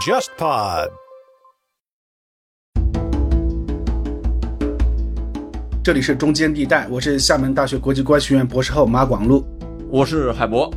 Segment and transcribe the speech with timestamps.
[0.00, 0.88] JustPod。
[5.84, 9.44] 这里是中间地带，我是厦门大学国际关系学院博士后马广禄，
[9.90, 10.72] 我是海博。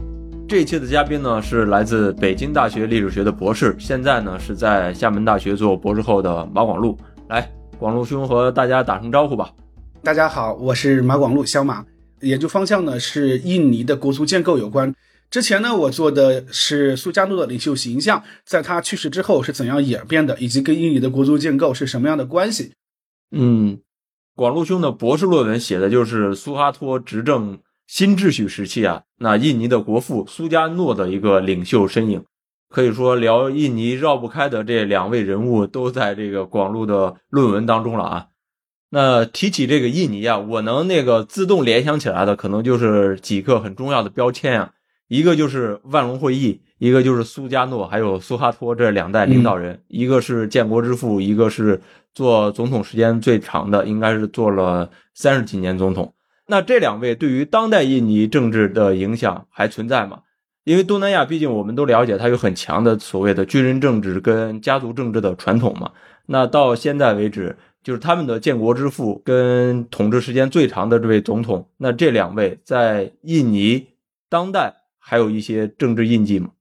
[0.45, 6.97] 这一期的嘉宾呢是来自北京大学历史学的博士，现在呢是在厦门大学做博士后的马广禄。
[7.29, 7.49] 来，
[7.79, 9.49] 广禄兄和大家打声招呼吧。
[10.03, 11.85] 大家好，我是马广禄，小马。
[12.19, 14.93] 研究方向呢是印尼的国族建构有关。
[15.33, 22.73] 之前呢我做的是苏加诺的领袖形象，在他去世之后是怎样演变的，以及跟印尼的国族建构是什么样的关系。
[23.31, 23.79] 嗯。
[24.35, 32.23] 广禄兄的博士论文写的就是苏哈托执政新秩序时期啊，那印尼的国父苏加诺的一个领袖身影，
[32.69, 38.27] 可以说聊印尼绕不开的这两位人物都在这个广禄的论文当中了啊。
[38.91, 44.71] 那提起这个印尼啊，我能那个自动联想起来的可能就是几个很重要的标签啊，
[45.07, 51.81] 一个就是万隆会议，一个就是苏加诺，还有苏哈托这两代领导人，一个是建国之父，一个是。
[52.15, 56.13] 做总统时间最长的应该是做了三十几年总统。
[56.45, 60.19] 那这两位对于当代印尼政治的影响还存在吗？
[60.63, 65.89] 因为东南亚毕竟我们都了解，它有很强的所谓的军人政治跟家族政治的传统嘛。
[66.27, 73.87] 那到现在为止，就是他们的建国之父跟统治时间最长的这位总统，那这两位在印尼
[74.29, 76.51] 当代还有一些政治印记吗？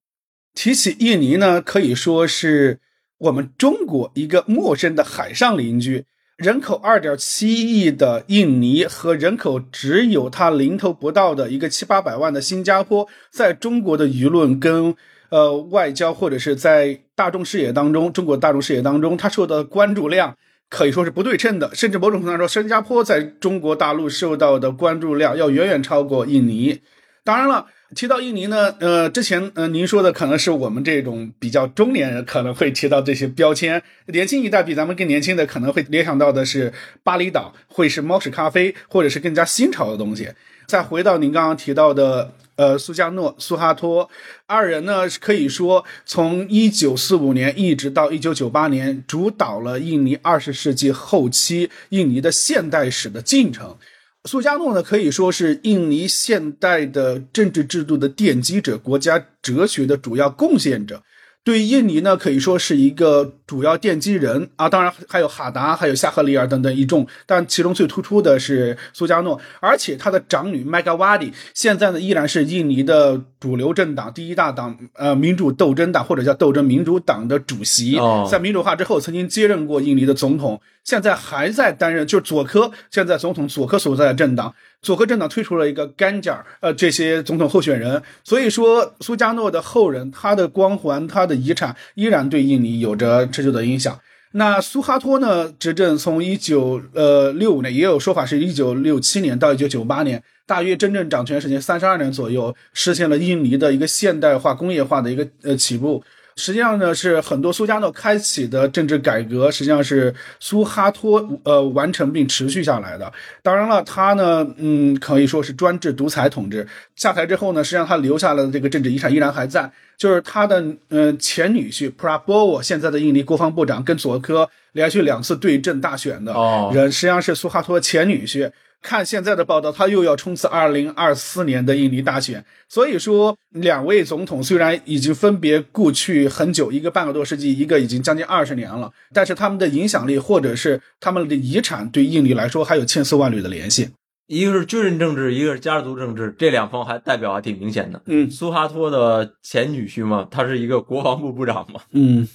[0.54, 2.80] 提起印尼呢，可以说是。
[3.22, 14.92] 我们中国一个陌生的海上邻居，人口二点七亿的印尼和人口只有它零头不到的一个七八百万的新加坡，在中国的舆论跟
[15.28, 20.36] 呃外交或者是在大众视野当中，中国大众视野当中，它受到的关注量
[20.68, 26.80] 可以说是不对称的，甚至某种程度上说，新加坡在中国大陆受到的关注量要远远超过印尼。
[27.22, 27.66] 当然了。
[27.94, 40.28] 提到印尼呢，呃，之前呃您说的可能是我们这种比较中年人可能会提到这些标签，年轻一代比咱们更年轻的可能会联想到的是巴厘岛，会是猫屎咖啡，或者是更加新潮的东西。
[40.66, 44.08] 再回到您刚刚提到的，呃，苏加诺、苏哈托
[44.46, 53.76] 二人呢，可以说从一九四五年一直到一九九八年，主导了印尼二十世纪后期印尼的现代史的进程。
[54.24, 61.02] 苏加诺呢，可以说是印尼现代的政治制度的奠基者，国家哲学的主要贡献者。
[61.44, 64.48] 对印尼呢，可以说是一个主要奠基人。
[64.54, 77.98] 啊，当然还有哈达、还有夏赫里尔等等一众，但其中最突出的是苏加诺，而且他的长女麦加瓦蒂现在呢依然是印尼的主流政党第一大党，呃，民主斗争党或者叫斗争民主党的主席，
[78.30, 84.52] 在民主化之后曾经接任过印尼的总统，现在还在担任，就是佐科现在总统佐科所在的政党。
[84.82, 93.96] 佐科政党推出了一个甘贾呃，这些总统候选人，所以说苏加诺的后人，他的光环，他的遗产依然对印尼有着持久的影响。
[94.32, 106.02] 那苏哈托呢，执政从一九呃六五年，也有说法是一九六七年到一九九八年，大约真正掌权时间三十二年左右，实现了印尼的一个现代化、工业化的一个呃起步。
[106.36, 113.12] 实际上呢，是很多苏加诺开启的政治改革，实际上是苏哈托呃完成并持续下来的。
[113.42, 116.66] 当然了，他呢，嗯，可以说是专制独裁统治。
[116.96, 126.32] 下台之后呢，实际上他留下来的这个政治遗产依然还在，就是他的嗯前女婿 Prabowo，现在的印尼国防部长，跟佐科连续两次对阵大选的
[126.72, 128.50] 人，实际上是苏哈托前女婿。
[128.82, 132.44] 看现在的报道，他又要冲刺二零二四年的印尼大选。
[132.68, 143.88] 所以说，两位总统虽然已经分别故去很久，一个半个多世纪，一个已经将近二十年了，但是他们的影响力或者是他们的遗产，对印尼来说还有千丝万缕的联系。
[144.26, 148.02] 一个是军人政治，一个是家族政治，这两方还代表还挺明显的。
[148.06, 151.80] 嗯，苏哈托的前女婿嘛，他是一个国防部部长嘛。
[151.92, 152.26] 嗯。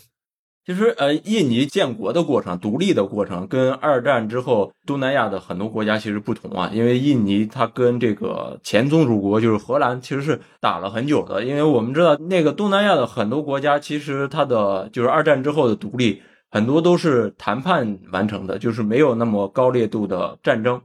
[0.67, 6.69] 其实，呃，印尼建国的过程、独立的过程，跟二战之后东南亚的很多国家其实不同啊。
[6.73, 11.41] 因为印尼它跟这个前宗主国就是荷兰，其实是打了很久的。
[11.41, 16.21] 因为我们知道，那个东南亚的很多国家，其实它的就是二战之后的独立，
[16.51, 20.81] 很多都是谈判完成的，就是没有那么高烈度的战争。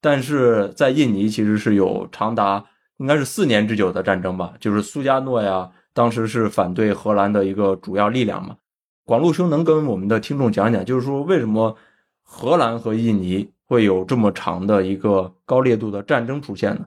[0.00, 2.64] 但是在印尼，其实是有长达
[2.96, 8.56] 应该是四年之久的战争吧，就是苏加诺呀，当时是反对荷兰的一个主要力量嘛。
[9.06, 11.76] 广路兄能跟我们的听众讲讲，就是说为什么
[12.24, 16.86] 荷兰和印尼会有这么长的一个高烈度的战争出现呢？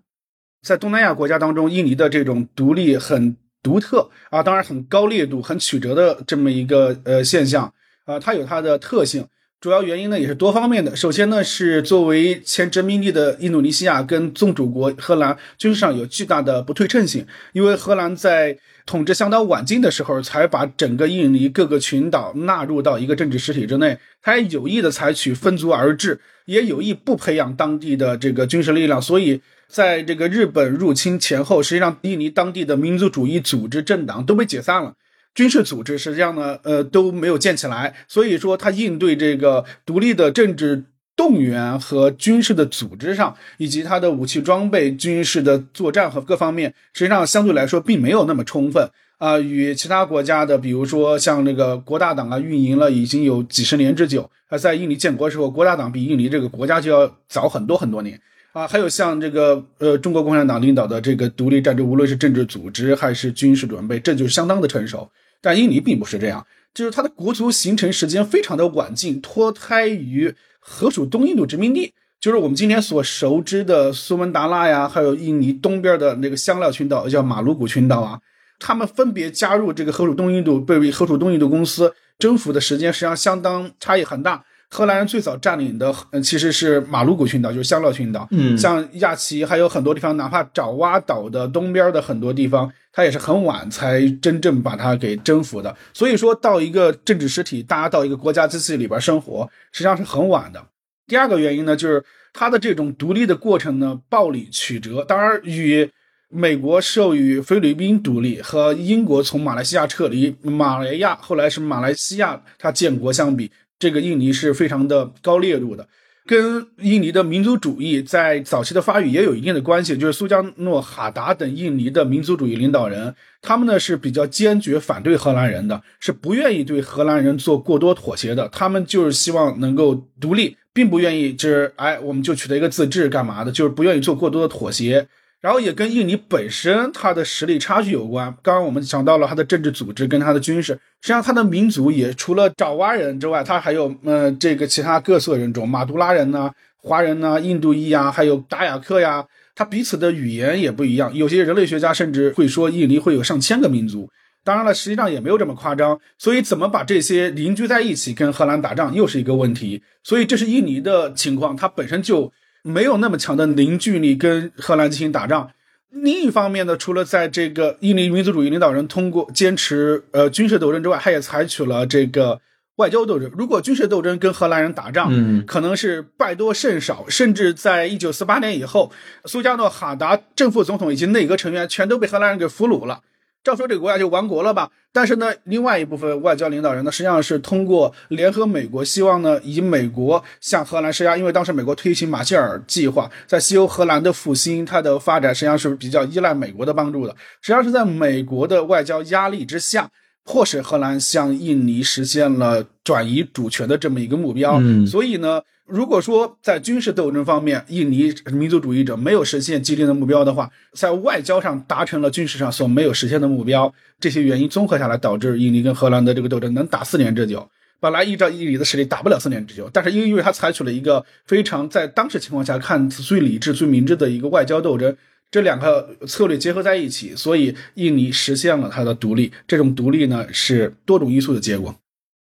[0.62, 7.74] 在东南亚国家当中，印尼的这种独立很独特啊，当然很高烈度、很曲折的这么一个呃现象
[8.04, 9.26] 啊，它有它的特性。
[9.62, 10.96] 主要原因呢也是多方面的。
[10.96, 18.58] 首先呢是作为前殖民地的印度尼西亚跟宗主国荷兰军事上有巨大的不对称性，因为荷兰在
[18.90, 34.96] 统治相当晚近的时候才把整个印尼各个群岛纳入到一个政治实体之内，他也有意的采取分族而治，也有意不培养当地的这个军事力量，所以在这个日本入侵前后，实际上印尼当地的民族主义组织政党都被解散了。
[35.36, 40.86] 军事组织实际上呢，呃都没有建起来，所以说他应对这个独立的政治
[41.20, 49.38] 动员和军事的组织上，以及他的武器装备、军事的作战和各方面，实际上相对来说并没有那么充分啊。
[49.38, 54.58] 与其他国家的，比如说像那个国大党啊，运营了已经有几十年之久啊。
[54.58, 58.18] 在印尼建国时候，国大党比印尼这个国家就要早很多很多年
[58.54, 58.66] 啊。
[58.66, 65.12] 还有像这个呃中国共产党领导的这个独立战争，无论是政治组织还是军事准备，这就相当的成熟。
[65.42, 78.20] 但印尼并不是这样，就是它的国族形成时间非常的晚近，脱胎于荷属东印度殖民地，就是我们今天所熟知的苏门答腊呀，还有印尼东边的那个香料群岛叫马鲁古群岛啊，
[78.60, 84.44] 他们分别加入这个荷属东印度，被荷属东印度公司征服的时间实际上相当差异很大。
[84.72, 88.28] 荷兰人最早占领的，嗯，其实是马鲁古群岛，就是香料群岛。
[88.30, 95.76] 嗯，像亚齐还有很多地方，哪怕爪哇岛的东边的很多地方，它也是很晚才真正把它给征服的。
[95.92, 100.64] 所以说到一个政治实体，大家到一个国家机器里边生活，实际上是很晚的。
[101.08, 105.04] 第二个原因呢，就是它的这种独立的过程呢，暴力曲折。
[105.04, 105.90] 当然，与
[106.30, 113.50] 美国授予菲律宾独立和英国从马来西亚撤离，马来亚后来是马来西亚它建国相比。
[113.80, 115.88] 这个印尼是非常的高烈度的，
[116.26, 119.98] 跟印尼的民族主义在早期的发育也有一定的关系。
[119.98, 128.48] 就是苏加诺·哈达等印尼的民族主义领导人，他们呢是比较坚决反对荷兰人的，是不愿意对荷兰人做过多妥协的。
[128.50, 135.08] 他们就是希望能够独立，并不愿意就是哎，我们就取得一个自治干嘛的，就是不愿意做过多的妥协。
[135.42, 138.26] 然后也跟印尼本身它的实力差距有关。
[138.44, 149.26] 刚刚我们讲到了它的政治组织跟它的军事，实际上它的民族也除了爪哇人之外，它还有呃这个其他各色人种，马杜拉人呢、华人呢、印度裔呀，还有达雅克呀，
[149.56, 151.16] 它彼此的语言也不一样。
[151.16, 154.10] 有些人类学家甚至会说印尼会有上千个民族。
[154.44, 155.98] 当然了，实际上也没有这么夸张。
[156.18, 159.82] 所以怎么把这些凝聚在一起跟荷兰打仗又是一个问题。
[160.04, 162.30] 所以这是印尼的情况，它本身就。
[162.64, 165.52] 没有那么强的凝聚力跟荷兰进行打仗。
[165.92, 172.40] 另一方面呢，除了在这个印尼民族主义领导人通过坚持呃军事斗争之外，他也采取了这个
[172.76, 173.32] 外交斗争。
[173.36, 178.92] 如果军事斗争跟荷兰人打仗，嗯，可能是败多胜少，甚至在一九四八年以后，
[179.26, 183.02] 苏加诺·哈达正副总统以及内阁成员全都被荷兰人给俘虏了。
[183.44, 184.70] 照说这个国家就亡国了吧？
[184.92, 197.16] 但是呢，另外一部分外交领导人呢，实际上是通过联合美国，希望呢以美国向荷兰施压，因为当时美国推行马歇尔计划，在西欧荷兰的复兴，它的发展实际上是比较依赖美国的帮助的。
[197.42, 199.90] 实际上是在美国的外交压力之下，
[200.26, 204.58] 迫使荷兰向印尼实现了转移主权的这么一个目标。
[204.60, 205.42] 嗯，所以呢。
[205.70, 217.48] 如果说在军事斗争方面，印尼民族主义者没有实现既定的目标的话，在外交上达成了军事上所没有实现的目标，这些原因综合下来，导致印尼跟荷兰的这个斗争能打四年之久。
[217.80, 224.94] 本来依照印尼的实力打不了四年之久，但是因为他采取了一个非常在当时情况下看最理智、最明智的一个外交斗争，
[225.32, 229.32] 这两个策略结合在一起，所以印尼实现了它的独立。
[229.48, 231.74] 这种独立呢，是多种因素的结果。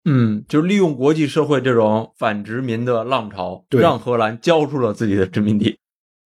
[0.05, 5.79] 嗯，就是利用国际社会这种反殖民的浪潮，让荷兰交出了自己的殖民地。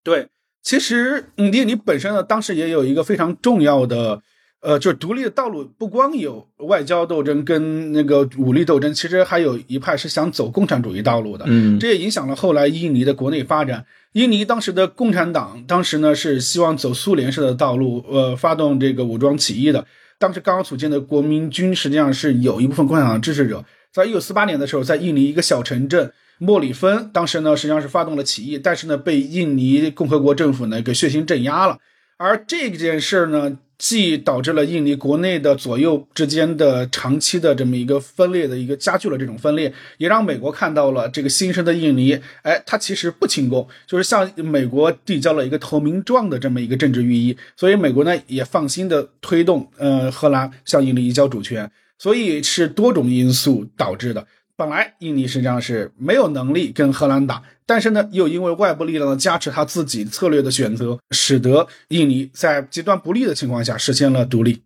[0.04, 0.28] 对，
[0.62, 4.22] 其实印尼本身呢，当时也有一个非常重要的，
[4.60, 11.44] 呃，就是独立的道路，不光有外交斗争跟那个武力斗争，其实还有一派是想走共产主义道路的。
[11.48, 13.84] 嗯，这也影响了后来印尼的国内发展。
[14.12, 19.84] 印尼当时的共产党，当时呢是希望走苏联式的道路，呃，发动这个武装起义的。
[20.18, 31.78] 当时刚刚组建的国民军实际上是有一部分共产党支持者，在一九四八年的时候，在印尼一个小城镇莫里芬，当时呢实际上是发动了起义，但是呢被印尼共和国政府呢给血腥镇压了，
[32.16, 33.58] 而这件事呢。
[33.76, 54.26] 既导致了印尼国内的左右之间的长期的这么一个分裂的一个加剧了这种分裂，也让美国看到了这个新生的印尼，哎，它其实不亲共，就是向美国递交了一个投名状的这么一个政治寓意，所以美国呢也放心的推动呃荷兰向印尼移交主权，所以是多种因素导致的。
[54.56, 64.62] 本来印尼实际上是没有能力跟荷兰打，但是呢，又因为外部力量的加持，他自己策略的选择，使得印尼在极端不利的情况下实现了独立。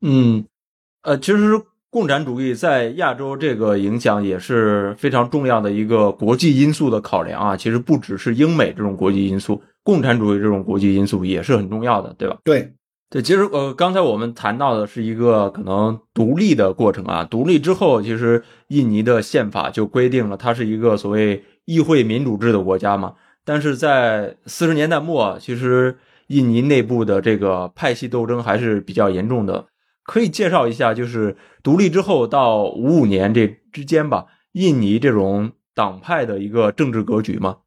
[0.00, 0.44] 嗯，
[1.02, 1.60] 呃，其实
[1.90, 7.56] 共产主义在亚洲这个影响也是非常重要的一个国际因素的考量啊。
[7.56, 12.38] 其实不只是英美这种国际因素，共产主义这种国际因素也是很重要的，对吧？
[12.42, 12.72] 对，
[13.10, 17.24] 对，其实呃，刚才我们谈到的是一个可能独立的过程啊。
[17.24, 23.14] 独立之后，其实印尼的宪法就规定了它是一个所谓议会民主制的国家嘛。
[23.44, 25.98] 但是在四十年代末，其实
[26.28, 29.66] 印尼内部的这个派系斗争还是比较严重的。
[30.04, 37.58] 可以介绍一下，就是独立之后到五五年这之间吧，印尼这种党派的一个政治格局吗？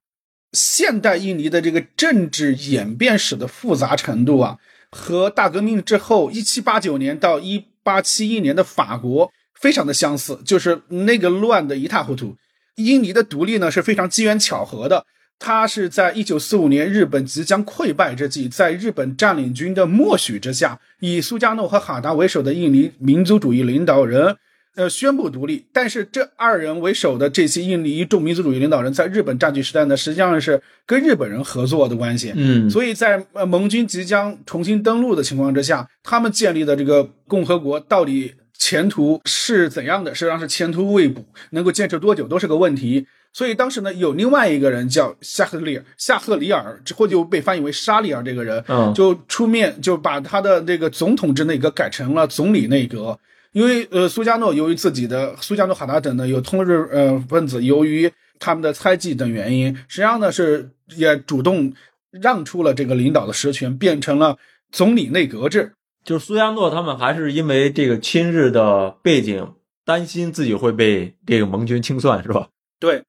[0.54, 4.58] 现代印尼的这个政治演变史的复杂程度啊，
[4.94, 12.36] 和大革命之后一七八九年到一八七一年的法国非常的相似，就是那个乱的一塌糊涂。
[12.76, 15.06] 印尼的独立呢是非常机缘巧合的。
[15.40, 24.38] 它是在一九四五年日本即将溃败之际，在日本占领军的默许之下，以苏加诺和哈达为首的印尼民族主义领导人，
[24.76, 25.66] 呃，宣布独立。
[25.72, 32.34] 但是这二人为首的这些印尼一众民族主义领导人，在日本占据时代呢，实际上是跟日本人合作的关系。
[32.36, 40.16] 嗯，所以在呃盟军即将重新登陆的情况之下，他们建立的这个共和国到底前途是怎样的？
[40.16, 43.06] 实际上是前途未卜，能够坚持多久都是个问题。
[43.36, 53.18] 所以当时呢，有另外一个人叫夏赫里尔，夏赫里尔之后就被翻译为沙利尔这个人，嗯，就出面就把他的这个总统制内阁改成了总理内阁，
[53.54, 61.72] 因为呃苏加诺由于自己的苏加诺哈达等呢有通日呃分子，由于他们的猜忌等原因，实际上呢是也主动
[62.12, 64.38] 让出了这个领导的实权，变成了
[64.72, 65.72] 总理内阁制。
[66.04, 69.54] 就是苏加诺他们还是因为这个亲日的背景，
[69.86, 72.50] 担心自己会被这个盟军清算，是吧？
[72.80, 73.04] 对。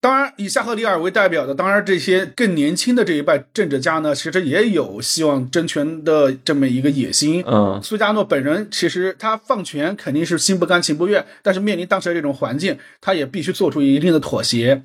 [0.00, 7.42] 当然，以夏赫里尔为代表的，当然这些更年轻的这一派政治家呢，其实也有希望争权的这么一个野心。
[7.44, 14.82] 嗯，苏加诺本人其实他放权肯定是心不甘情不愿，但是面临当时的这种环境，他也必须做出一定的妥协。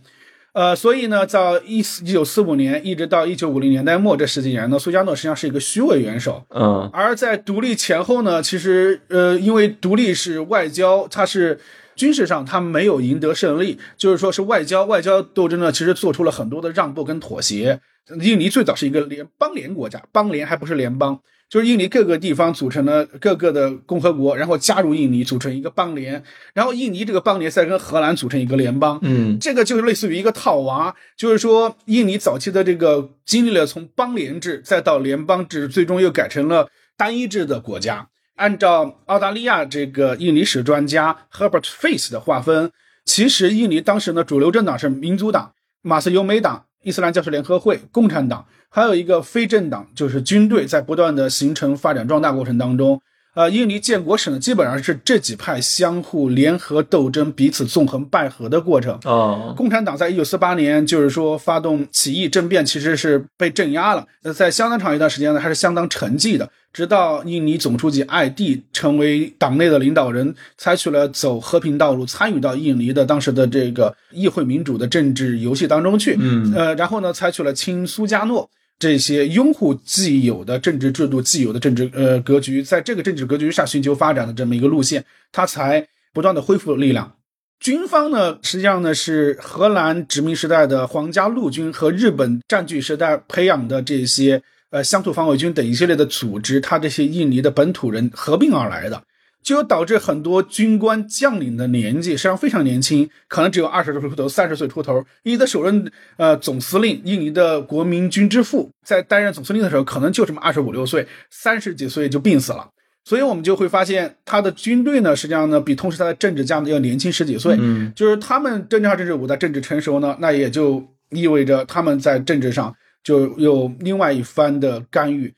[0.53, 6.43] 呃，所以呢，在一四一九四五年一直到一九五零年代末这十几年呢，苏加诺实际上是一个虚伪元首。
[6.50, 11.60] 嗯，而在独立前后呢，其实呃，因为独立是外交，它是。
[11.95, 17.79] 军事上他没有赢得胜利，就是说是外交外交斗争呢，其实做出了很多的让步跟妥协。
[18.19, 21.17] 印尼最早是一个联邦联国家，邦联还不是联邦，
[21.50, 26.21] 就是印尼各个地方组成了各个的共和国，然后加入印尼组成一个邦联，
[26.53, 29.00] 然后印尼这个邦联再跟荷兰组成一个联邦。
[29.03, 38.09] 嗯，这个就是类似于一个套娃，就是说印尼早期的这个经历了从邦联制再到联邦制，最终又改成了单一制的国家。
[38.35, 42.71] 按照澳大利亚这个印尼史专家 Herbert Face 的划分，
[43.05, 52.99] 其实印尼当时呢主流政党是民主党、马斯尤美党、伊斯兰教士联合会、共产党，还有一个非政党，就是军队，在不断的形成、发展、壮大过程当中。
[53.35, 58.97] 呃，印尼建国史呢，基本上是这几派相互联合斗争、彼此纵横捭阖的过程。
[59.05, 64.05] 哦，共产党在一九四八年就是说发动起义政变，其实是被镇压了。
[64.21, 66.47] 那在相当长一段时间呢，还是相当沉寂的。
[66.71, 76.15] 直到印尼总书记艾蒂成为党内的领导人，采取了走和平道路，参与到印尼的当时的这个议会民主的政治游戏当中去。
[76.19, 78.47] 嗯，呃，然后呢，采取了亲苏加诺。
[78.83, 87.15] 这些拥护既有的政治制度、既有的政治呃格局，在这个政治格局下寻求发展的这么一个路线，它才不断的恢复力量。
[87.61, 99.01] 军方呢，实际上呢是荷兰殖民时代的皇家陆军和日本占据时代培养的这些呃乡土防卫军等一系列的组织，它这些印尼的本土人合并而来的。
[99.43, 105.03] 就导致很多军官将领的年纪实际上非常年轻，可能只有二十岁出头、三十岁出头。
[105.23, 112.69] 印尼的首任呃总司令，印尼的国民军之父，在担任总司令的时候，可能就这么二十五六岁，三十几岁就病死了。
[113.05, 117.57] 所以我们就会发现，他的军队呢，实际上呢，比同时他的政治家们要年轻十几岁。
[117.59, 122.73] 嗯，就是他们政治上政治舞台、政治成熟呢，那也就意味着他们在政治上
[123.03, 125.33] 就有另外一番的干预。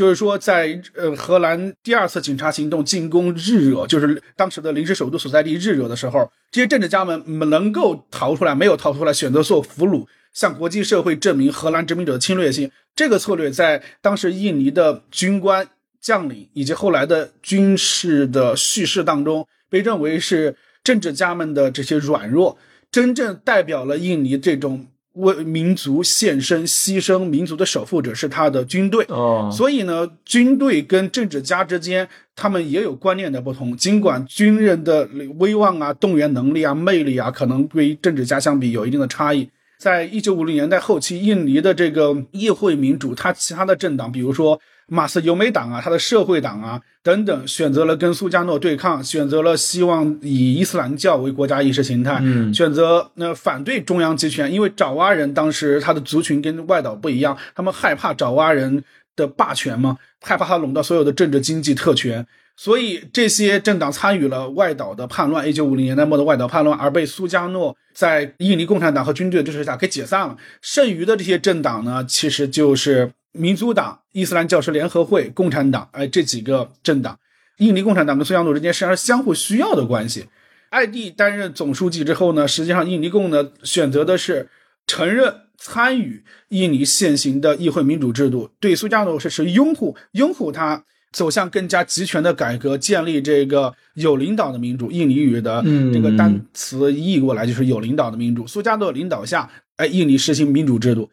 [0.00, 12.70] 就是说，在呃荷兰第二次警察行动进攻日惹，就是当时的临时首都所在地日惹的时候，这些政治家们能够逃出来，没有逃出来，选择做俘虏，向国际社会证明荷兰殖民者的侵略性。
[12.96, 15.68] 这个策略在当时印尼的军官
[16.00, 22.56] 将领以及后来的军事的叙事当中，被认为是政治家们的这些软弱，
[22.90, 24.86] 真正代表了印尼这种。
[25.14, 29.04] 为民族献身、牺牲，民族的守护者是他的军队。
[29.08, 33.76] 哦，所以呢，军队跟政治家之间，他们也有观念的不同。
[33.76, 39.48] 尽管军人的威望啊、动员能力啊、魅力啊，可能对政治家相比有一定的差异。
[39.78, 44.60] 在一九五零年代后期，印尼的这个议会民主，它其他的政党，比如说
[44.92, 58.82] 马斯尤美党啊，他的社会党啊等等，选择了跟苏加诺对抗，选择了希望以伊斯兰教为国家意识形态，嗯选择那、反对中央集权，因为爪哇人当时他的族群跟外岛不一样，他们害怕爪哇人
[59.14, 62.26] 的霸权嘛，害怕他垄断所有的政治经济特权。
[62.62, 70.36] 所以这些政党参与了外岛的叛乱，一九五零年代末的外岛叛乱，而被苏加诺在印尼共产党和军队的支持下给解散了。
[70.60, 77.18] 剩余的这些政党呢，其实就是民族党、伊斯兰教师联合会、共产党，哎，这几个政党。
[77.56, 80.26] 印尼共产党跟苏加诺之间实际上是相互需要的关系。
[80.68, 84.50] 艾蒂担任总书记之后呢，实际上印尼共呢选择的是
[84.86, 94.90] 承认参与印尼现行的议会民主制度，对苏加诺是是拥护拥护他走向更加集权的改革，建立这个有领导的民主。
[94.90, 98.46] 印尼语的嗯这个单词译过来就是有领导的民主。
[98.46, 101.10] 苏加诺领导下，哎，印尼实行民主制度。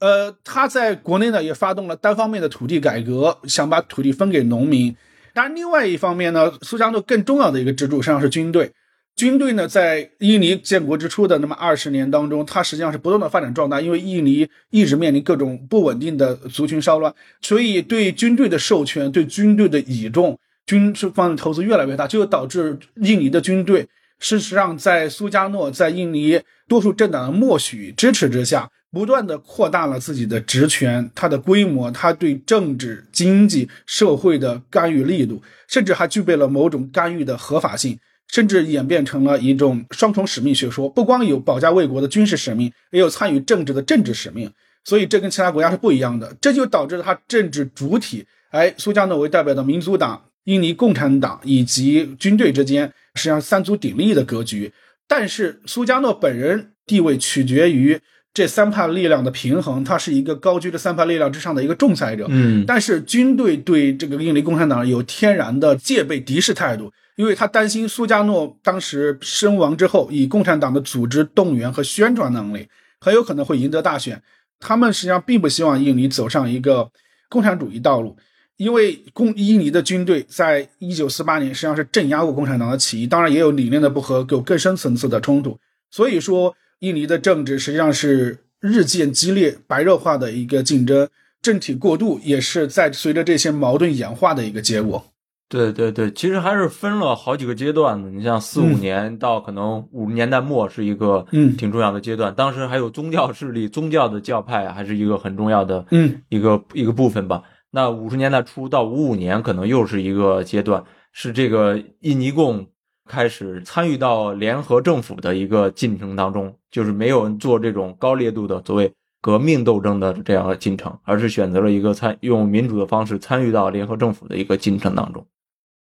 [0.00, 4.94] 呃，他在国内呢也发动了单方面的土地改革，想把土地分给农民。
[5.32, 8.72] 当然，另外一方面呢，苏加诺更重要的一个支柱实际上是军队。
[9.20, 23.86] 军队呢，在印尼建国之初的那么二十年当中，它实际上是不断的发展壮大，因为印尼一直面临各种不稳定的族群骚乱，所以对军队的授权、对军队的倚重、军事方面的投资越来越大，就导致印尼的军队
[24.20, 37.98] 事实上在苏加诺在印尼多数政党的默许支持之下，不断的扩大了自己的职权、它的规模、它对政治、经济、社会的干预力度，甚至还具备了某种干预的合法性。
[38.30, 44.50] 甚至演变成了一种双重使命学说，不光有保家卫国的军事使命，也有参与政治的政治使命。
[44.84, 54.72] 所以这跟其他国家是不一样的，这就导致了他政治主体，哎，苏加诺为代表的民族党、印尼共产党以及军队之间实际上三足鼎立的格局。
[55.06, 58.00] 但是苏加诺本人地位取决于
[58.32, 62.26] 这三派力量的平衡，他是一个高居这三派力量之上的一个仲裁者。
[62.30, 72.66] 嗯但是军队对这个印尼共产党有天然的戒备敌视态度，因为他担心苏加诺当时身亡之后，以共产党的组织动员和宣传能力，
[72.98, 74.22] 很有可能会赢得大选。
[74.58, 76.90] 他们实际上并不希望印尼走上一个
[77.28, 78.16] 共产主义道路，
[78.56, 85.58] 因为共印尼的军队在一九四八年实际上是镇压过共产党的起义，当然也有理念的不合，有更深层次的冲突。
[85.90, 91.06] 所以说，印尼的政治实际上是日渐激烈、白热化的一个竞争。
[91.42, 95.04] 政体过渡也是在随着这些矛盾演化的一个结果。
[95.50, 98.08] 对对对，其实还是分了好几个阶段的。
[98.08, 107.42] 你像四五嗯年到可能五十年代末是一个嗯挺重要的阶段，当时还有宗教势力、宗教的教派啊还是一个很重要的嗯一个一个部分吧。
[107.72, 112.64] 那五十年代初到五五年可能又是一个阶段，是这个印尼共
[113.08, 125.26] 开始参与到联合政府的一个进程当中，就是没有做这种高烈度的所谓革命斗争的这样的进程，而是选择了一个参用民主的方式参与到联合政府的一个进程当中。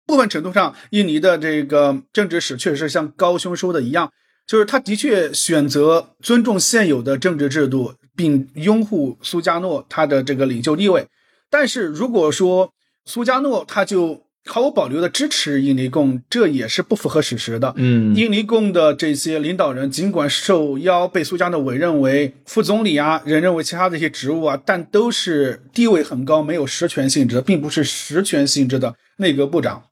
[0.08, 4.10] 部分程度上，印尼的这个政治史确实像高兄说的一样，
[4.46, 11.06] 就是他的确选择尊重现有的政治制度，并拥护苏加诺他的这个领袖地位。
[11.50, 12.72] 但是如果说
[13.04, 17.74] 苏加诺他就毫无保留的支持印尼共，这也是不符合史实的。
[17.76, 29.82] 嗯印尼共的这些领导人，尽管受邀被苏加诺委任为副总理啊，任认为其他的一些职务啊，但都是地位很高、没有实权性质的，并不是实权性质的内阁部长。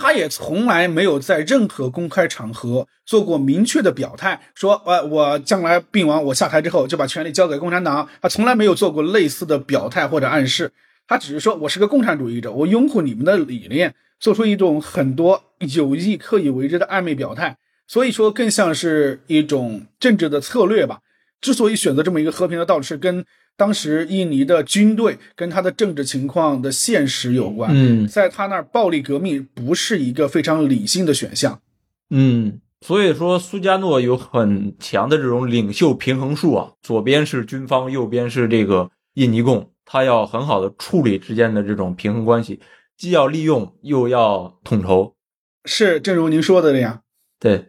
[0.00, 8.08] 他也从来没有在任何公开场合做过明确的表态，说，呃，我将来病亡，我下台之后就把权力交给共产党。
[8.22, 10.72] 他从来没有做过类似的表态或者暗示，
[11.06, 17.58] 他只是说我是个共产主义者，我拥护你们的理念，做出一种很多有意刻意为之的暧昧表态。
[17.86, 21.00] 所以说，更像是一种政治的策略吧。
[21.40, 23.24] 之所以选择这么一个和平的道路，是跟
[23.56, 27.70] 当时印尼的军队跟他的政治情况的现实有关。
[27.74, 31.60] 嗯在他那儿，暴力革命不是一个非常理性的选项。
[32.10, 42.60] 嗯，所以说苏加诺有很强的这种领袖平衡术啊，左边是军方，右边是这个印尼共，他要很好的处理之间的这种平衡关系，
[42.96, 45.14] 既要利用又要统筹。
[45.64, 47.02] 是，正如您说的那样。
[47.38, 47.68] 对，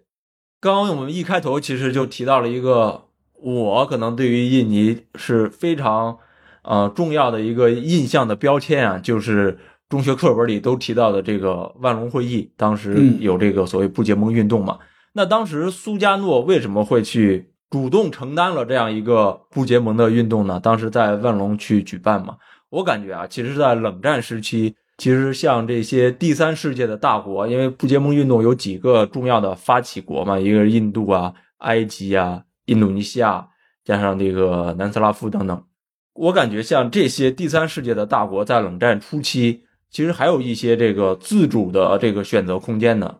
[0.60, 3.05] 刚刚我们一开头其实就提到了一个，
[3.41, 6.17] 我可能对于印尼是非常
[6.63, 9.58] 呃重要的一个印象的标签啊，就是
[9.89, 14.77] 中学课本里都提到的这个万隆会议，当时嗯有这个所谓不结盟运动嘛。
[15.13, 20.60] 那当时苏加诺为什么会去主动承担了这样一个不结盟的运动呢？
[20.60, 22.38] 当时在万隆去举办嘛，
[22.69, 33.49] 我感觉啊，其实，在冷战时期，其实像这些第三世界的大国，因为不结盟运动有几个重要的发起国嘛，一个是印度啊、埃及啊、印度尼西亚，
[33.84, 35.63] 加上这个南斯拉夫等等。
[36.13, 43.17] 我感觉像这些第三世界的大国，在冷战初期，其实还有一些这个自主的这个选择空间呢。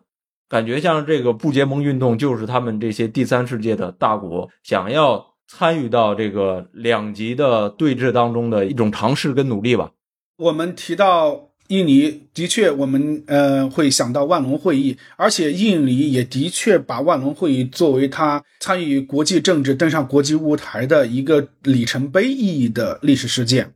[0.48, 9.92] 感觉像这个不结盟运动，就是他们这些第三世界的大国想要参与到这个两极的对峙当中的一种尝试跟努力吧。
[10.38, 11.51] 我们提到。
[11.68, 23.72] 印尼的确，我们呃会想到万隆会议，而且印尼也的确把万隆会议作为他参与国际政治、登上国际舞台的一个里程碑意义的历史事件。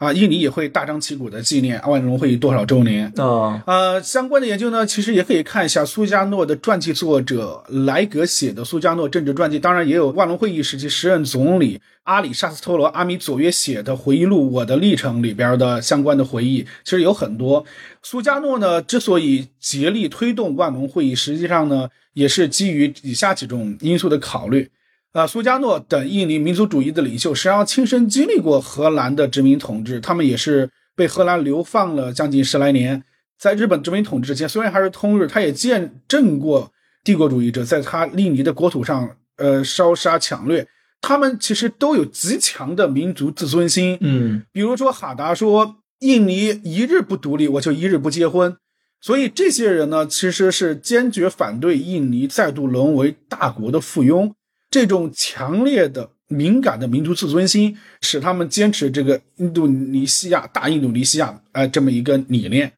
[0.00, 3.62] 啊，印尼也会大张旗鼓的纪念万隆会议多少周年啊？
[3.66, 17.62] 呃，相关的研究呢，其实也可以看一下苏加诺的传记作者莱格写的苏加诺政治传记，当然也有万隆会议时期时任总理阿里沙斯托罗阿米佐约写的回忆录《我的历程》里边的相关的回忆，其实有很多。
[18.02, 24.70] 苏加诺呢，之所以竭力推动万隆会议，实际上呢，也是基于以下几种因素的考虑。
[25.12, 33.02] 啊，苏加诺等印尼民族主义的领袖，实际上亲身经历过荷兰的殖民统治，他们也是被荷兰流放了将近十来年。
[33.36, 36.70] 在日本殖民统治之前，虽然还是通日，他也见证过
[37.02, 40.68] 帝国主义者在他印尼的国土上，呃，烧杀抢掠。
[41.00, 43.98] 他们其实都有极强的民族自尊心。
[44.02, 48.56] 嗯，比如说哈达说，印尼一日不独立，我就一日不结婚。
[49.00, 54.32] 所以这些人呢，其实是坚决反对印尼再度沦为大国的附庸。
[54.70, 62.72] 这种强烈的、敏感的民族自尊心，使他们坚持这个印度尼西亚大印度尼西亚，呃，这么一个理念。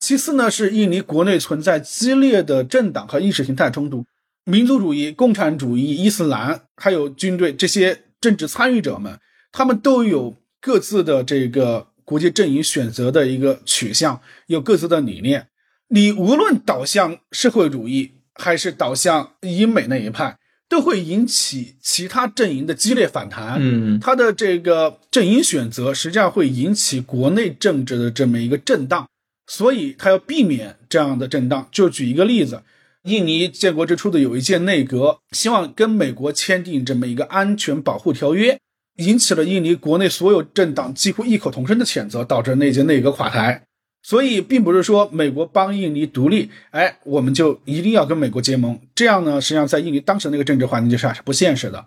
[0.00, 4.04] 其次呢，是印尼国内存在激烈的政党和意识形态冲突，
[4.44, 9.18] 民族主义、共产主义、伊斯兰，还有军队这些政治参与者们，
[9.52, 15.48] 他们都有各自的这个国际阵营选择的一个取向，有各自的理念。
[15.88, 20.38] 你无论导向社会主义，还是导向英美那一派。
[20.68, 23.58] 都会引起其他阵营的激烈反弹。
[23.60, 29.08] 嗯，他的这个阵营选择实际上会引起国内政治的这么一个震荡，
[29.46, 31.68] 所以他要避免这样的震荡。
[31.70, 32.62] 就举一个例子，
[33.04, 38.58] 印尼建国之初的有一届内阁希望跟美国签订这么一个安全保护条约，
[38.96, 43.62] 引起了印尼国内所有政党几乎异口同声的谴责，导致那届内阁垮台。
[44.08, 48.78] 所以，并不是说美国帮印尼独立，哎，我们就一定要跟美国结盟。
[48.94, 51.84] 这样呢，实际上在印尼当时那个政治环境之下是不现实的。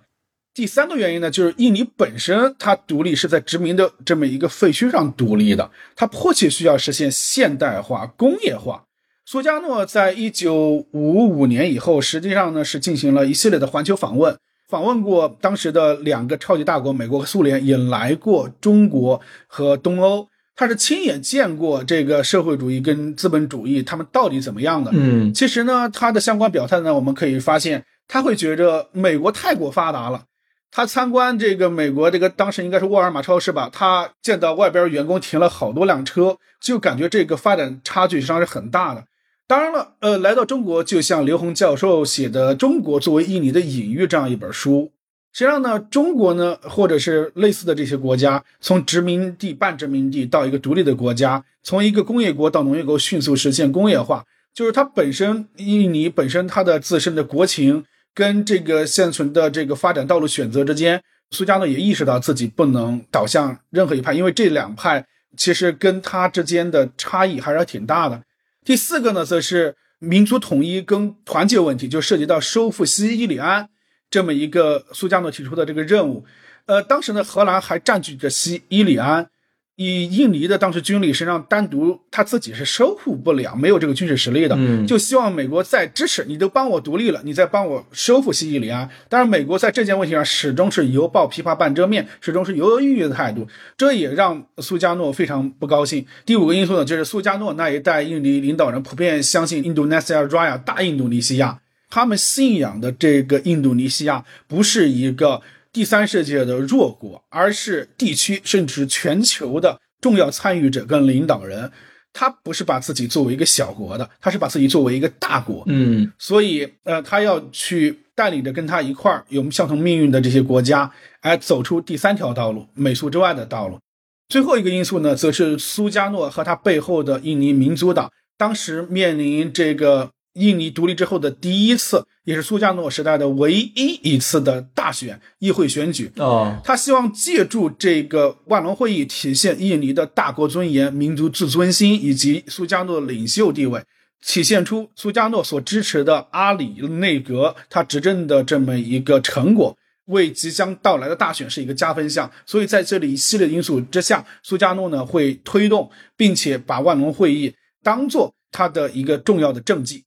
[0.53, 8.83] 第三个原因呢，就是印尼本身它独立是在殖民的这么一个废墟上独立的，它迫切需要实现现代化、工业化。
[9.25, 20.27] 苏加诺在一九五五年以后，实际上呢是进行了一系列的环球访问，访问过当时的两个超级大国美国和苏联，也来过中国和东欧。
[20.59, 24.91] 他是亲眼见过这个社会主义跟资本主义他们到底怎么样的。
[24.93, 30.25] 嗯，其实呢，他的相关表态呢，我们可以发现，他会觉着美国太过发达了。
[30.69, 39.05] 他参观这个美国这个当时应该是沃尔玛超市吧，他见到外边员工停了好多辆车，就感觉这个发展差距实际上是很大的。
[39.47, 44.91] 当然了，呃，来到中国，就像刘洪教授写的《中国作为印尼的隐喻》这样一本书。
[45.31, 65.05] 实际上呢，中国呢，或者是类似的这些国家，从殖民地、半殖民地到一个独立的国家，从一个工业国到农业国，迅速实现工业化，就是它本身印尼本身它的自身的国情跟这个现存的这个发展道路选择之间，苏加诺也意识到自己不能倒向任何一派，因为这两派
[65.37, 68.23] 其实跟他之间的差异还是挺大的。
[68.65, 73.69] 第四个呢，则是民族统一跟团结问题，就涉及到收复西伊里安。
[74.09, 76.25] 这么一个苏加诺提出的这个任务，
[76.65, 79.29] 呃，当时呢，荷兰还占据着西伊里安，
[79.75, 88.89] 以印尼的当时军力实际上单独他自己是收复不了，没有这个军事实力的，嗯，就希望美国再支持，你都帮我独立了，你再帮我收复西伊里安。
[89.07, 96.05] 但是，美国在这件问题上始终是犹抱琵琶半遮面，始终是犹犹豫豫的态度，这也让苏加诺非常不高兴。
[96.25, 101.59] 第五个因素呢，就是苏加诺那一代印尼领导人普遍相信印度尼西亚 Raya 大印度尼西亚。
[101.89, 105.41] 他们信仰的这个印度尼西亚不是一个
[105.73, 111.71] 第三世界的弱国，而是地区甚至全球的重要参与者跟领导人。
[112.13, 115.63] 他不是把自己作为一个小国的，他是把自己作为一个大国。
[115.67, 123.79] 嗯，所以呃，他要去带领着跟他一块儿有相同命运的这些国家，哎，走出第三条道路，美苏之外的道路。
[124.27, 130.11] 最后一个因素呢，则是苏加诺和他背后的印尼民族党，当时面临这个。
[130.39, 143.83] 印尼独立之后的第一次，也是苏加诺时代的唯一一次的大选议会选举哦，他希望借助这个万隆会议，体现印尼的大国尊严、民族自尊心以及苏加诺的领袖地位，
[144.25, 149.75] 体现出苏加诺所支持的阿里内阁他执政的这么一个成果。
[150.05, 152.31] 为即将到来的大选是一个加分项。
[152.43, 160.03] 所以在这里一系列因素之下，苏加诺呢会推动，并且把万隆会议当做他的一个重要的政绩。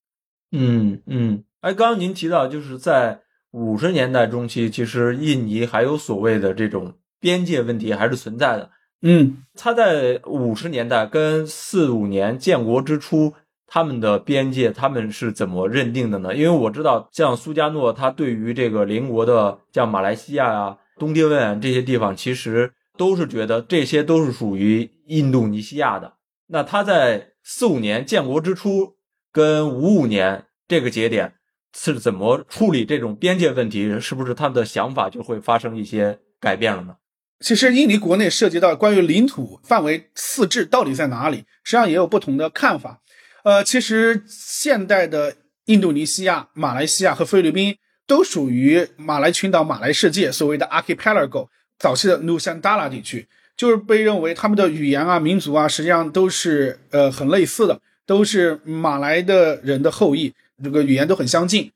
[0.53, 8.71] 嗯嗯，哎，刚刚您提到就是在五十年代中期，其实印尼还有所谓的这种边界问题还是存在的。
[9.01, 13.33] 嗯，他在五十年代跟四五年建国之初，
[13.67, 16.35] 他们的边界他们是怎么认定的呢？
[16.35, 26.13] 因为我知道，像苏加诺，他对于这个邻国的像马来西亚啊、东帝汶这些地方，其实都是觉得这些都是属于印度尼西亚的。
[26.47, 28.95] 那他在四五年建国之初
[29.33, 31.33] 跟五五年这个节点
[31.75, 33.99] 是怎么处理这种边界问题？
[33.99, 36.97] 是不是他的想法就会发生一些改变了呢？
[37.41, 43.01] 其实印尼国内涉及到关于领土范围四制到底在哪里，实际上也有不同的看法。
[43.43, 61.71] 呃，其实现代的印度尼西亚、马来西亚和菲律宾都属于马来群岛、马来世界所谓的 archipelago 早期的努山达拉地区，就是被认为他们的语言啊、民族啊，实际上都是呃很类似的，都是马来的人的后裔，这个语言都很相近。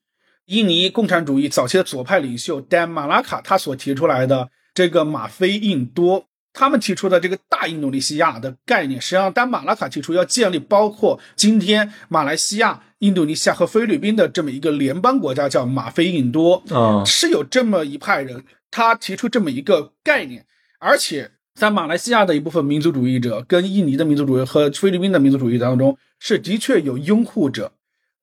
[0.47, 4.49] 印尼共产主义早期的左派领袖丹马拉卡他所提出来的。
[4.75, 20.45] 这个马菲印多他们提出的这个大印度尼西亚的概念，实际上丹马拉卡提出要建立包括今天马来西亚、印度尼西亚和菲律宾的这么一个联邦国家，叫马菲印多啊，是有这么一派人，他提出这么一个概念，
[20.79, 27.73] 而且在马来西亚的一部分民族主义者跟印尼的民族主义和菲律宾的民族主义当中，是的确有拥护者。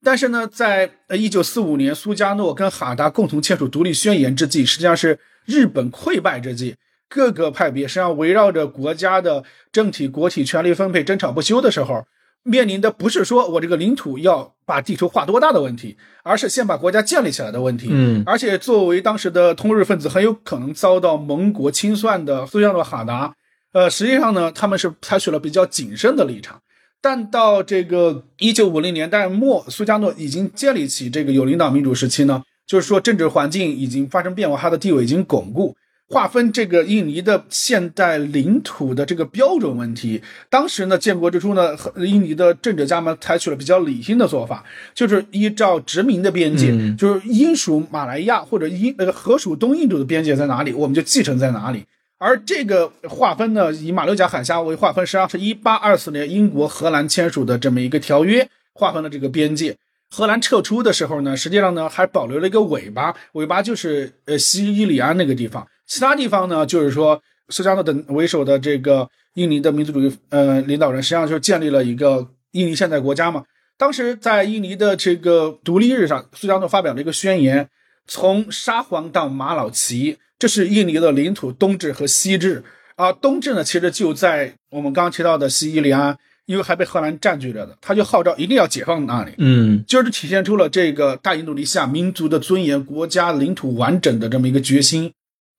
[0.04, 6.76] 但是呢，在呃一九四五年苏加诺跟哈达共同签署独立宣言之际，实际上是日本溃败之际，
[7.10, 12.06] 各个派别实际上围绕着国家的政体、国体、权力分配争吵不休的时候，
[12.44, 17.88] 面临的不是说我这个领土要把地图画多大的问题，而是先把国家建立起来的问题。
[17.90, 23.34] 嗯，而且作为当时的通日分子，很有可能遭到盟国清算的苏加诺哈达，
[23.72, 26.62] 呃，实际上呢，他们是采取了比较谨慎的立场。
[27.02, 35.76] 但到这个一九五零年代末，苏加诺已经建立起这个有领导民主时期呢，就是说政治环境已经发生变化，他的地位已经巩固。
[36.14, 51.84] 划分这个印尼的现代领土的这个标准问题，当时呢，建国之初呢，印尼的政治家们采取了比较理性的做法，就是依照殖民的边界，就是英属马来亚或者英呃河属东印度的边界在哪里，我们就继承在哪里。
[52.20, 59.76] 而这个划分呢，以马六甲海峡为划分，实际上是一八二四年英国、荷兰签署的这么一个条约划分了这个边界。
[60.10, 73.44] 荷兰撤出的时候呢，实际上呢还保留了一个尾巴，尾巴就是呃西伊里安那个地方，其他地方呢就是说苏加诺等为首的这个印尼的民族主义呃领导人，实际上就建立了一个印尼现代国家嘛。
[73.78, 77.70] 当时在印尼的这个独立日上，苏加诺发表了一个宣言，
[78.08, 80.18] 从沙皇到马老奇。
[80.40, 82.64] 这是印尼的领土东至和西至
[82.96, 95.14] 啊，东至呢其实就在我们刚刚提到的西伊里安，因为还被荷兰占据着的，他就号召一定要解放那里，嗯，就是体现出了这个大印度尼西亚民族的尊严、国家领土完整的这么一个决心。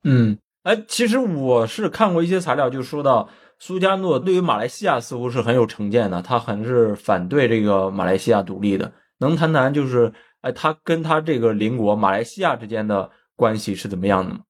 [0.04, 8.92] 嗯，哎，其实我是看过一些材料，就说到苏加诺对于马来西亚似乎是很有成见的，他很是反对这个马来西亚独立的。
[9.18, 10.12] 能谈谈就是
[10.42, 14.40] 哎，他跟他这个邻国马来西亚之间的关系是怎么样的吗？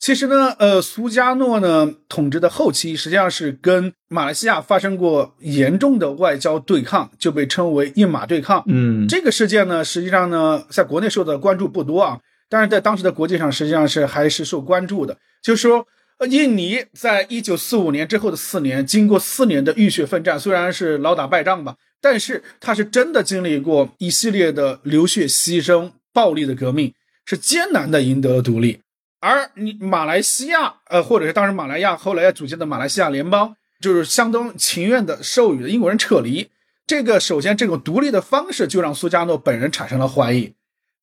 [0.00, 8.62] 其实呢，呃，苏加诺呢统治的后期，实际上是跟马来西亚发生过严重的外交对抗，就被称为印马对抗。
[8.66, 15.16] 嗯，这个事件呢，实际上呢，在国内受到的关注不多啊，但是在当时的国际上，实际上是还是受关注的。
[15.42, 15.86] 就是说，
[16.28, 26.92] 印尼在一九四五年之后的四年，经过四年的浴血奋战，虽然是老打败仗吧，但是他是真的经历过一系列的流血牺牲、暴力的革命，
[27.24, 28.80] 是艰难的赢得了独立。
[29.20, 36.48] 而你马来西亚，呃，或者是当时马来亚后来要组建的马来西亚联邦，就是相当情愿的授予了英国人撤离。
[36.86, 40.54] 这个首先这种独立的方式就让苏加诺本人产生了怀疑：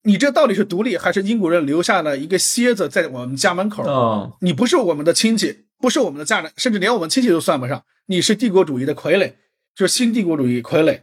[0.06, 3.84] 你这到底是独立，还是英国人留下了一个蝎子在我们家门口？
[3.84, 7.84] 啊，你不是我们的亲戚，不是我们的家人，甚至连我们亲戚都算不上。
[8.06, 9.34] 你是帝国主义的傀儡，
[9.76, 11.02] 就是新帝国主义傀儡。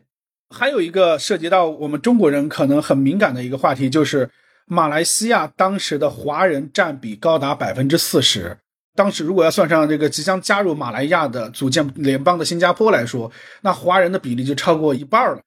[0.48, 4.30] 还有一个涉及到我们中国人可能很敏感的一个话题，就是。
[4.66, 8.56] 马来西亚当时的华人占比高达百分之四十。
[8.94, 13.30] 当时如果要算上这个即将加入马来亚的组建联邦的新加坡来说，
[13.62, 15.40] 那华人的比例就超过一半了。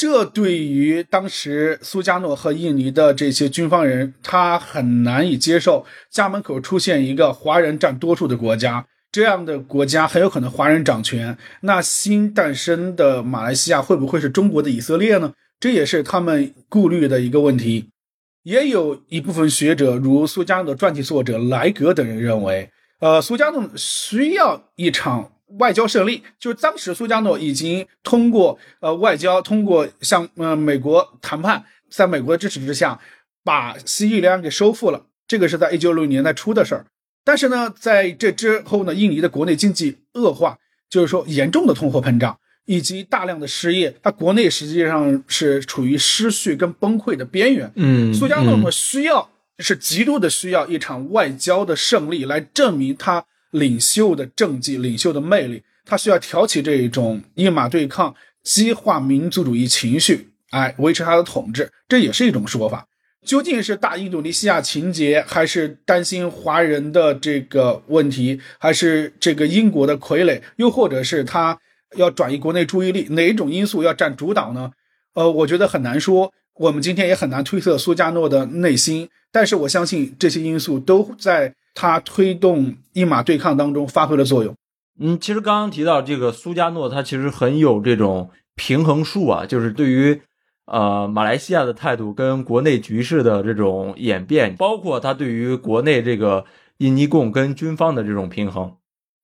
[0.00, 8.86] 这对于当时苏加诺和印尼的这些军方人，他很难以接受家门口出现一个华人占多数的国家。
[9.12, 11.36] 这样的国家很有可能华人掌权。
[11.60, 15.34] 那新诞生的马来西亚会不会是中国的以色列呢？
[15.60, 17.90] 这也是他们顾虑的一个问题。
[18.44, 33.00] 也有一部分学者，如苏加诺传记作者莱格等人认为，呃，苏加诺需要一场外交胜利，就是当时苏加诺已经通过呃外交，通过向呃美国谈判，在美国的支持之下，
[33.44, 35.06] 把西伊里安给收复了。
[35.26, 36.86] 这个是在一九六零年代初的事儿。
[37.24, 40.58] 但是呢，在这之后呢，印尼的国内经济恶化，
[40.88, 42.38] 就是说严重的通货膨胀。
[42.66, 47.68] 以及大量的失业，它国内实际上是处于失序跟崩溃的边缘。
[47.74, 55.62] 嗯，苏加诺呢需要是极度的需要一场外交的胜利来证明他领袖的政绩、领袖的魅力。
[55.84, 62.86] 他需要挑起这一种一马对抗，激化民族主义情绪，哎，维持他的统治，这也是一种说法。
[63.26, 71.58] 究竟是大印度尼西亚情节，还是担心华人的这个问题，还是这个英国的傀儡，又或者是他？
[71.96, 74.70] 要转移国内注意力，哪一种因素要占主导呢？
[75.14, 76.32] 呃，我觉得很难说。
[76.60, 84.54] 我们今天也很难推测苏加诺的内心，但是我相信这些因素都在他推动一马对抗当中发挥了作用。
[84.98, 90.20] 嗯，其实刚刚提到这个苏加诺，他其实很有这种平衡术啊，就是对于
[90.66, 96.44] 呃马来西亚的态度跟国内局势的这种演变，包括他对于国内这个
[96.76, 98.74] 印尼共跟军方的这种平衡。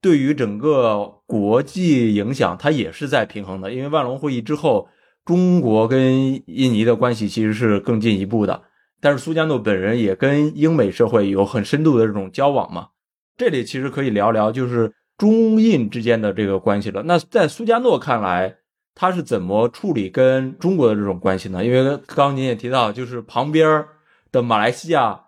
[0.00, 3.70] 对于整个国际影响，它也是在平衡的。
[3.70, 4.88] 因为万隆会议之后，
[5.26, 8.62] 中国跟印尼的关系其实是更进一步的。
[8.98, 12.88] 但是苏加诺本人也跟英美社会有很深度的这种交往嘛。
[13.36, 17.02] 这里其实可以聊聊，就是中印之间的这个关系了。
[17.02, 18.56] 那在苏加诺看来，
[18.94, 21.62] 他是怎么处理跟中国的这种关系呢？
[21.62, 23.84] 因为刚刚您也提到，就是旁边
[24.32, 25.20] 的马来西亚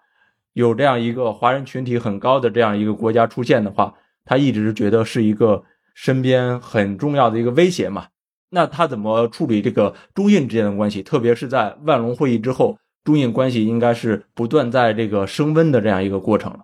[0.55, 3.93] 有这样一个华人群体很高的这样一个国家出现的话。
[4.31, 8.09] 他一直觉得是一个身边很重要的一个威胁嘛？
[8.51, 11.03] 那他怎么处理这个中印之间的关系？
[11.03, 16.61] 特别是在万隆会议之后，中印关系应该是不断在这个升温的这样一个过程了。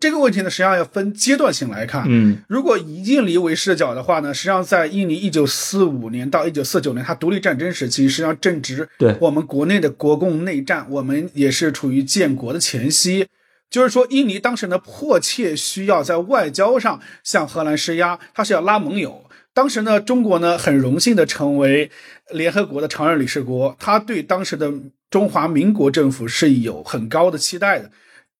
[0.00, 2.04] 这个问题呢，实际上要分阶段性来看。
[2.06, 13.26] 嗯，如果以印尼为视角的话呢，实际上在印尼一九四五年到一九四九年，它独立战争时期，实际上正值对我们国内的国共内战，我们也是处于建国的前夕。
[13.70, 19.23] 就是说，印尼当时呢，迫切需要在外交上向荷兰施压，他是要拉盟友。
[19.54, 21.88] 当时呢，中国呢很荣幸的成为
[22.30, 24.70] 联合国的常任理事国，他对当时的
[25.08, 27.88] 中华民国政府是有很高的期待的。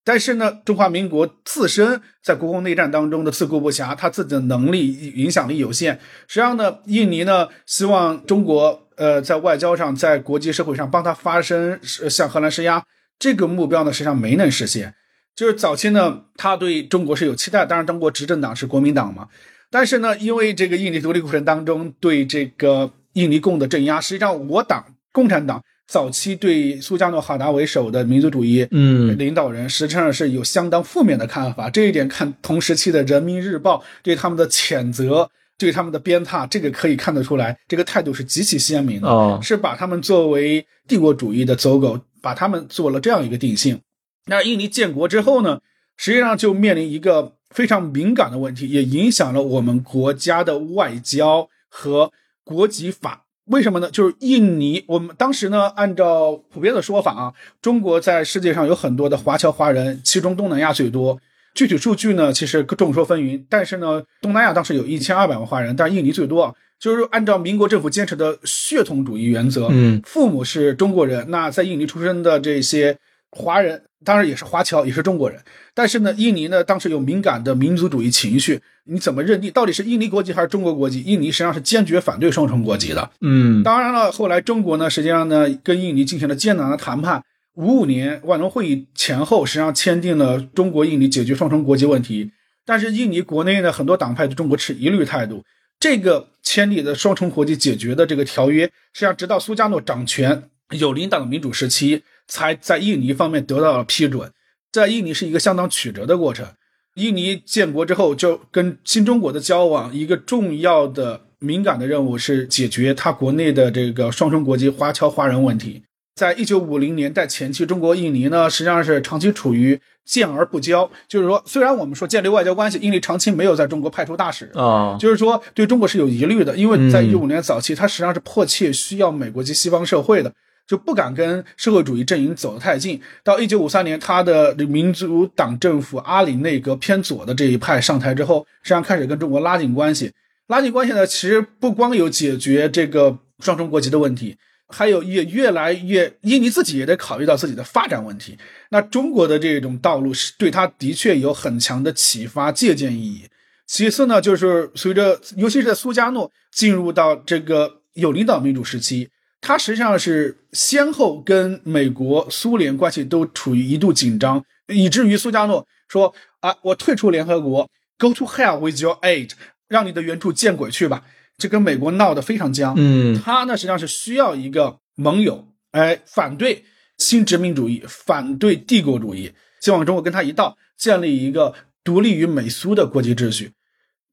[0.07, 5.95] 但是呢，中华民国自身在国共内战当中的自顾不暇，他自己的能力影响力有限。
[6.27, 12.85] 实际上呢，印尼呢希望中国呃在外交上，在国际社会上帮他发声，向荷兰施压，
[13.19, 14.95] 这个目标呢实际上没能实现。
[15.35, 19.29] 就是早期呢，他对中国是有期待，当然中国执政党是国民党嘛。
[19.75, 31.69] 但是呢，因为这个印尼独立过程当中对这个印尼共的镇压，实际上我党共产党早期对苏加诺哈达为首的民族主义嗯领导人，实际上是有相当负面的看法。
[31.69, 43.81] 这一点看同时期的人民日报对他们的谴责，对他们的鞭挞，这个可以看得出来，这个态度是极其鲜明的，哦是把他们作为帝国主义的走狗，把他们做了这样一个定性。
[44.27, 45.59] 那印尼建国之后呢，
[45.97, 52.13] 实际上就面临一个非常敏感的问题，也影响了我们国家的外交和
[52.45, 53.25] 国籍法。
[53.47, 53.91] 为什么呢？
[53.91, 61.21] 就是印尼，我们当时呢，按照普遍的说法啊，中国在世界上有很多的华侨华人，其中东南亚最多。
[61.55, 63.45] 具体数据呢，其实众说纷纭。
[63.49, 66.57] 但是呢，东南亚当时有一千二百万华人，但是印尼最多。
[66.81, 72.99] 就是按照民国政府坚持的血统主义原则，嗯，父母是中国人，那在印尼出生的这些
[73.35, 73.83] 华人。
[74.05, 75.41] 当然也是华侨，也是中国人，
[75.73, 81.01] 但是呢，印尼呢当时有敏感的民族主义情绪，你怎么认定到底是印尼国籍还是中国国籍？
[81.01, 83.11] 印尼实际上是坚决反对双重国籍的。
[83.23, 87.25] 嗯，当然了，后来中国呢，实际上呢跟印尼进行了艰难的谈判。
[87.55, 92.31] 五五年万隆会议前后，实际上签订了中国印尼解决双重国籍问题。
[92.67, 95.43] 但是印尼国内呢，很多党派对中国持疑虑态度。
[95.81, 100.43] 这个签订的双重国籍解决的这个条约，实际上直到苏加诺掌权
[100.73, 102.03] 有领导的民主时期。
[102.27, 104.31] 才在印尼方面得到了批准，
[104.73, 106.47] 在印尼是一个相当曲折的过程。
[106.95, 115.83] 印尼建国之后，就跟新中国的交往，一个重要的敏感的任务是解决它国内的这个双重国籍华侨华人问题。
[116.15, 130.33] 在一九五零年代前期，中国印尼呢实际上是长期处于建而不交，就是说，虽然我们说建立外交关系，印尼长期没有在中国派出大使啊，就是说对中国是有疑虑的，因为在一九五年早期，它实际上是迫切需要美国及西方社会的。
[130.67, 133.01] 就不敢跟社会主义阵营走得太近。
[133.23, 140.13] 到一九五三年，他的民主党政府阿里内阁偏左的这一派上台之后，实际上开始跟中国拉近关系。
[140.47, 144.37] 拉近关系呢，其实不光有解决这个双重国籍的问题，
[144.69, 148.37] 还有也越来越，印尼自己也得考虑到自己的发展问题。
[148.71, 153.23] 那中国的这种道路是对他的确有很强的启发借鉴意义。
[153.67, 159.09] 其次呢，就是随着，尤其是在苏加诺进入到这个有领导民主时期，
[159.45, 167.69] 他实际上是先后跟美国、苏联关系都处于一度紧张，以至于苏加诺说啊，我退出联合国
[167.99, 169.33] ，Go to hell with your aid，
[169.69, 171.05] 让你的援助见鬼去吧。
[171.37, 172.73] 这跟美国闹得非常僵。
[172.79, 176.65] 嗯，他呢实际上是需要一个盟友，哎，反对
[176.97, 179.31] 新殖民主义，反对帝国主义，
[179.61, 181.55] 希望中国跟他一道建立一个。
[181.85, 183.53] 独立于美苏的国际秩序，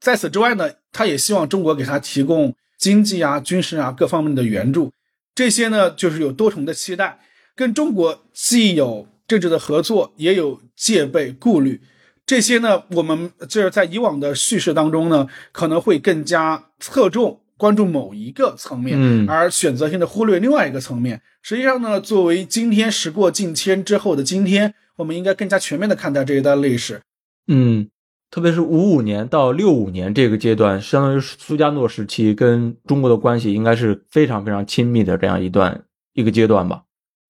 [0.02, 4.92] 在此之外呢，他也希望中国给他提供经济啊、军事啊各方面的援助。
[5.34, 7.20] 这些呢，就是有多重的期待，
[7.56, 11.82] 跟中国既有政治的合作，也有戒备顾虑。
[12.26, 21.22] 这些呢，我们就是在以往的叙事当中呢，可能会更加侧重关注某一个层面，嗯，而选择性的忽略另外一个层面。
[21.42, 27.02] 实际上呢，作为今天时过境迁之后的今天，我们应该更加全面的看待这一段历史。
[27.48, 27.90] 嗯，
[28.32, 36.84] 特别是五五年到六五年这个阶段，相当于苏加诺时期跟中国的关系应该是非常非常亲密的这样一段一个阶段吧。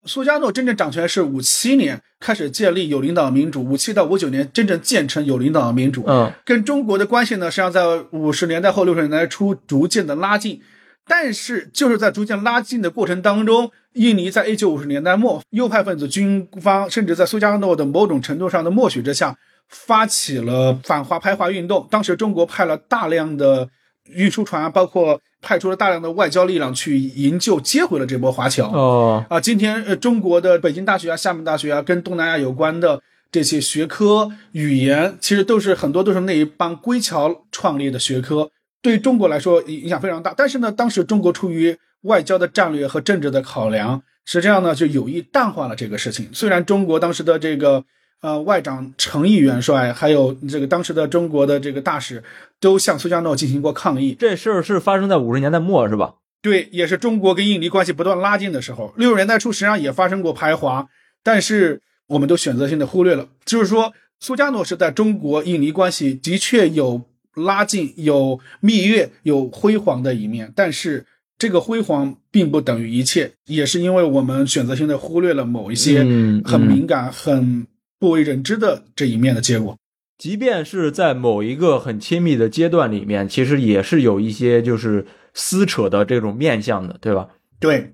[0.05, 6.03] 苏加诺真正掌权是五七年开始建立有领导民主，五七到五九年真正建成有领导民主。
[6.05, 10.61] 嗯，跟中国的关系呢，实际上在五十年代后六十年代初逐渐的拉近，
[11.07, 19.35] 但是就是在逐渐拉近的过程当中，印尼在一九五十年代末，右派分子军方甚至在苏加诺的某种程度上的默许之下。
[19.71, 23.69] 发起了反华排华运动，当时中国派了大量的
[24.13, 28.69] 运输船，包括派出了大量的外交力量去营救，接回了这波华侨。
[28.71, 33.01] 哦，啊，今天呃，中国的北京大学啊、厦门大学啊，跟东南亚有关的
[33.31, 38.51] 这些学科、语言，其实都是很多都是那一帮归侨创立的学科，
[38.81, 40.33] 对中国来说影响非常大。
[40.35, 46.29] 但是呢，当时中国出于外交的战略和政治的考量，实际上呢，就有意淡化了这个事情。
[46.33, 47.85] 虽然中国当时的这个。
[48.21, 52.23] 呃，外长程毅元帅，还有这个当时的中国的这个大使，
[52.59, 54.15] 都向苏加诺进行过抗议。
[54.19, 56.13] 这事儿是发生在五十年代末，是吧？
[56.39, 58.93] 对，也是中国跟印尼关系不断拉近的时候。
[58.95, 60.87] 六十年代初，实际上也发生过排华，
[61.23, 63.27] 但是我们都选择性的忽略了。
[63.43, 67.01] 就是说，苏加诺是在中国印尼关系的确有
[67.33, 71.07] 拉近、有蜜月、有辉煌的一面，但是
[71.39, 76.03] 这个辉煌并不等于一切，也是因为我们选择性的忽略了某一些
[76.45, 77.65] 很敏感、很。
[78.01, 79.77] 不为人知的这一面的结果，
[80.17, 87.27] 即便是在某一个很亲密的阶段里面，其实也是有一些就是撕扯的这种面相的，对吧？
[87.59, 87.93] 对。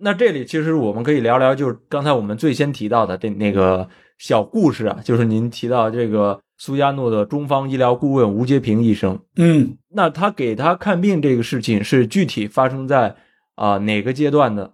[0.00, 3.88] 那这里其实我们可以聊聊，就是刚才我们最先提到的这那个
[4.18, 9.20] 小故事啊，就是您提到这个苏加诺的中方医疗顾问吴杰平医生。
[9.36, 13.14] 嗯，那他给他看病这个事情是具体发生在
[13.54, 14.72] 啊哪个阶段的？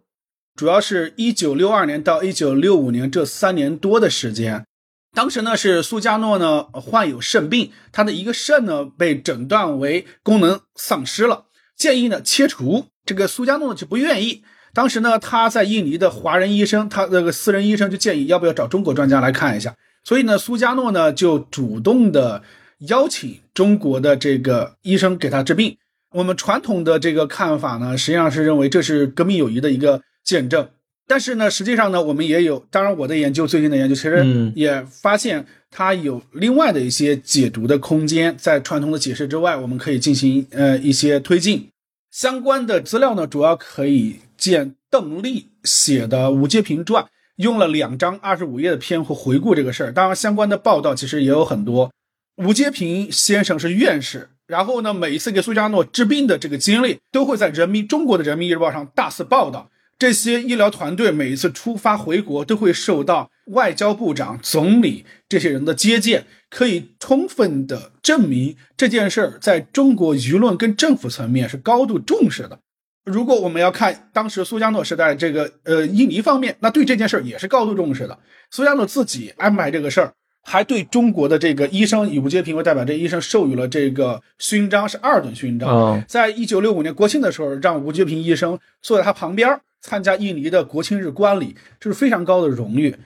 [0.57, 4.64] 主要是一九六二年到一九六五年这三年多的时间。
[5.13, 11.47] 当时呢，是苏加诺呢患有肾病，他的一个肾呢被诊断为功能丧失了，
[11.77, 12.87] 建议呢切除。
[13.05, 14.45] 这个苏加诺就不愿意。
[14.73, 19.75] 当时呢，他在印尼的华人医生，他那个私人医生就建议要不要找中国专家来看一下。
[20.05, 22.43] 所以呢，苏加诺呢就主动的
[22.89, 25.77] 邀请中国的这个医生给他治病。
[26.13, 30.69] 我们传统的这个看法呢，实际上是认为这是革命友谊的一个见证。
[31.11, 41.67] 但是呢，实际上呢，我们也有，当然我的研究最近的研究，其实也发现它有另外的一些解读的空间，在传统的解释之外，我们可以进行呃一些推进。
[42.13, 47.03] 相关的资料呢，主要可以见邓丽写的《吴阶平传》，
[47.39, 49.93] 用了两张二十五页的篇幅回顾这个事儿。
[49.93, 51.91] 当然，相关的报道其实也有很多。
[52.37, 59.69] 吴阶平先生是院士，然后呢，每一次给苏加诺治病的这个经历，都会在人民中国的人民日报上大肆报道。
[60.01, 72.59] 这些医疗团队每一次出发回国，都会受到外交部长、总理这些人的接见，可以充分的证明这件事儿在中国舆论跟政府层面是高度重视的。
[73.05, 78.19] 如果我们要看当时苏加诺时代这个呃印尼方面，那对这件事儿也是高度重视的。
[78.51, 86.03] 苏加诺自己安排这个事儿，还对中国的这个医生以吴阶平为代表，这医生授予了这个勋章，是二等勋章。
[86.09, 89.61] 在一九六五年国庆的时候，让吴阶平医生坐在他旁边儿。
[89.81, 92.97] 参加印尼的国庆日观礼，这是非常高的荣誉。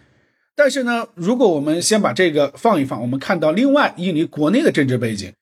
[0.56, 5.32] 但是呢，如果我们先把这个放一放，我们看到另外印尼国内的政治背景，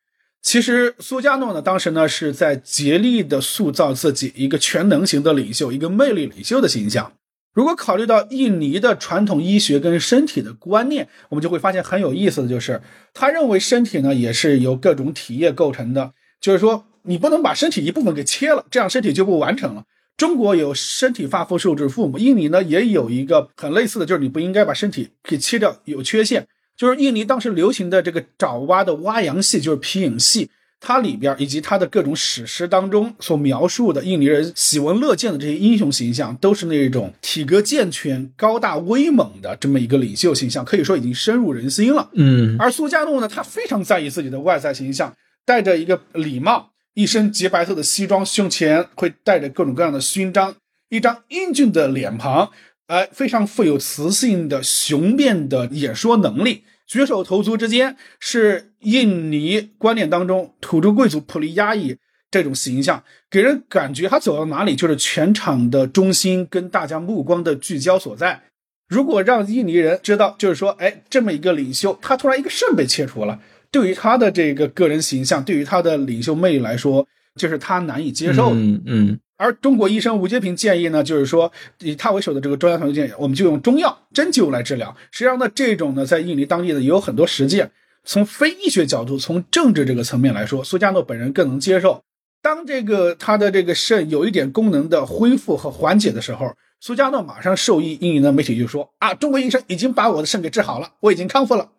[0.40, 7.12] 其实苏加诺呢，当时呢是在竭力的塑造自己一个全能型的领袖，一个魅力领袖的形象。
[7.52, 12.80] 如果考虑到印尼的传统医学跟身体的观念，我们就会发现很有意思的就是，
[13.12, 19.84] 他认为身体呢也是由各种体液构成的，就是说你不能把身体一部分给切了，这样身体就不完成了。
[20.16, 26.46] 中国有身体发肤受之父母，印尼呢也有一个很类似的，就是你不应该把身体给切掉，有缺陷。
[26.76, 30.50] 就是印尼当时流行的这个爪哇的蛙洋戏，就是皮影戏，
[30.80, 42.10] 它里边以及它的各种史诗当中所描述的印尼人喜闻乐见的这些英雄形象，都是那种体格健全、高大威猛的这么一个领袖形象，可以说已经深入人心了。
[42.14, 50.54] 嗯而苏加诺呢，他非常在意自己的外在形象，戴着一个礼帽，一身洁白色的西装，胸前会带着各种各样的勋章，
[50.90, 52.50] 一张英俊的脸庞，
[52.86, 61.96] 哎，非常富有磁性的雄辩的演说能力，举手投足之间是印尼观念当中土著贵族普利亚伊
[62.30, 68.42] 这种形象，给人感觉他走到哪里就是全场的中心，跟大家目光的聚焦所在。
[68.88, 73.40] 如果让印尼人知道，就是说，哎，这么一个领袖，他突然一个肾被切除了，
[73.72, 77.04] 对于他的这个个人形象，对于他的领袖魅力来说，
[77.34, 78.54] 就是他难以接受的。
[78.54, 81.50] 嗯嗯而中国医生吴阶平建议呢，就是说
[81.80, 84.94] 以他为首的这个专家团队建议，我们就用中药针灸来治疗。
[85.10, 87.72] 实际上呢，这种呢，在印尼当地呢也有很多实践。
[88.04, 92.02] 从非医学角度，从政治这个层面来说，苏加诺本人更能接受。
[92.40, 101.70] 当这个他的这个肾有一点功能的恢复和缓解的时候，苏加诺马上授意印尼的媒体就说啊，中国医生已经把我的肾给治好了，我已经康复了。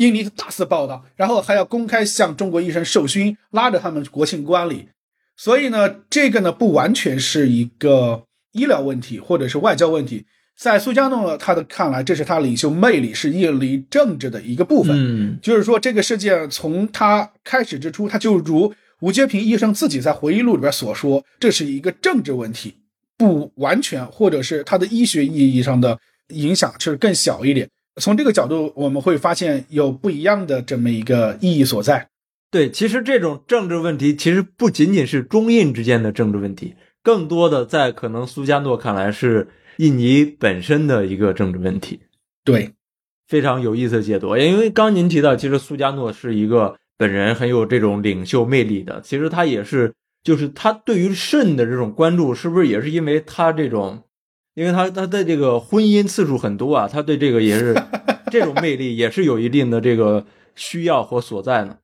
[0.00, 4.88] 印尼大肆报道，然后还要公开向中国医生授勋，拉着他们国庆观礼。
[5.36, 10.24] 所以呢，这个呢不完全是一个医疗问题或者是外交问题，
[10.56, 14.96] 在苏加诺他的看来，这是他领袖魅力，是印尼政治的一个部分。
[14.96, 18.72] 嗯就是说，这个事件从他开始之初，他就如
[19.02, 22.74] 吴阶平医生自己在回忆录里边所说，这是一个政治问题，
[23.18, 25.98] 不完全，或者是他的医学意义上的
[26.28, 27.68] 影响是更小一点。
[28.00, 32.08] 从这个角度，我们会发现有不一样的这么一个意义所在。
[32.50, 36.74] 对，其实这种政治问题其实不仅仅是中印之间的政治问题，
[37.04, 39.46] 更多的在可能苏加诺看来是
[39.76, 42.00] 印尼本身的一个政治问题。
[42.44, 42.72] 对，
[43.28, 49.94] 非常有意思的解读，因为刚您提到，其实苏加诺是一个本人很有这种领袖魅力的，其实他也是，
[50.24, 54.02] 就是他对于肾的这种关注，是不是也是因为他这种，
[54.54, 57.74] 因为他他的这个婚姻次数很多啊，他对这个也是
[58.30, 60.24] 这种魅力，也是有一定的这个
[60.54, 61.78] 需要和所在呢。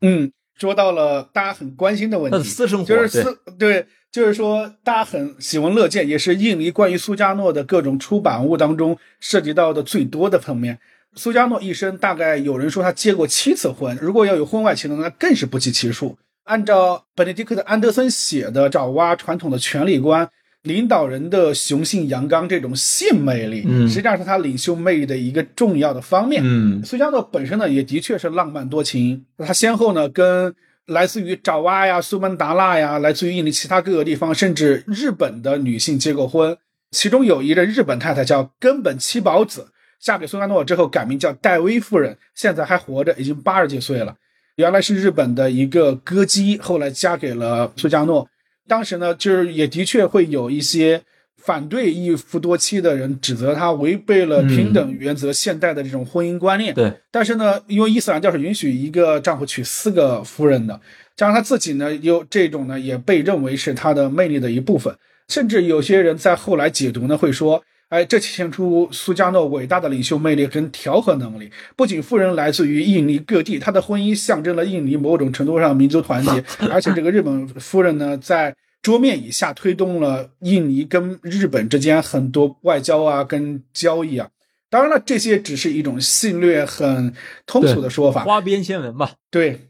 [0.00, 10.78] 嗯，说到了大家很关心的问题，私生活就是对私对，就是说大家很喜闻乐见，也是印尼关于苏加诺的各种出版物当中涉及到的最多的方面。
[11.14, 16.16] 苏加诺一生大概有人说他结过七次婚，如果要有婚外情呢，那更是不计其数。
[16.44, 20.30] 按照本尼迪克特·安德森写的爪哇传统的权力观，
[20.68, 26.42] 领导人的雄性阳刚这种性魅力，嗯实际上是他领袖魅力的一个重要的方面。
[26.44, 29.24] 嗯苏加诺本身呢，也的确是浪漫多情。
[29.38, 30.54] 他先后呢，跟
[30.86, 36.56] 来自于爪哇呀、苏门答腊呀，来自于印尼其他各个地方，甚至日本的女性结过婚。
[36.90, 39.68] 其中有一任日本太太叫根本七宝子，
[40.00, 44.14] 嫁给苏加诺之后改名叫戴薇夫人，现在还活着，已经八十几岁了。
[44.56, 48.28] 原来是日本的一个歌姬，后来嫁给了苏加诺。
[48.68, 51.02] 当时呢，就是也的确会有一些
[51.38, 56.74] 反对一夫多妻的人指责他违背了平等原则、现代的这种婚姻观念。
[56.74, 60.78] 对，但是呢，因为伊斯兰教是允许一个丈夫娶四个夫人的，
[61.16, 64.94] 加上他自己呢，有这种呢，也被认为是他的魅力的一部分。
[65.28, 71.50] 甚至有些人在后来解读呢，会说，哎，这体现出苏加诺伟大的领袖魅力跟调和能力。
[71.74, 84.28] 不仅夫人来自于印尼各地，他的婚姻象征了印尼某种程度上民族团结， 而且这个日本夫人呢，在桌面以下推动了印尼跟日本之间很多外交啊跟交易啊。
[84.70, 87.14] 当然了，这些只是一种性略很
[87.46, 88.24] 通俗的说法。
[88.24, 89.12] 花边新闻吧。
[89.30, 89.68] 对，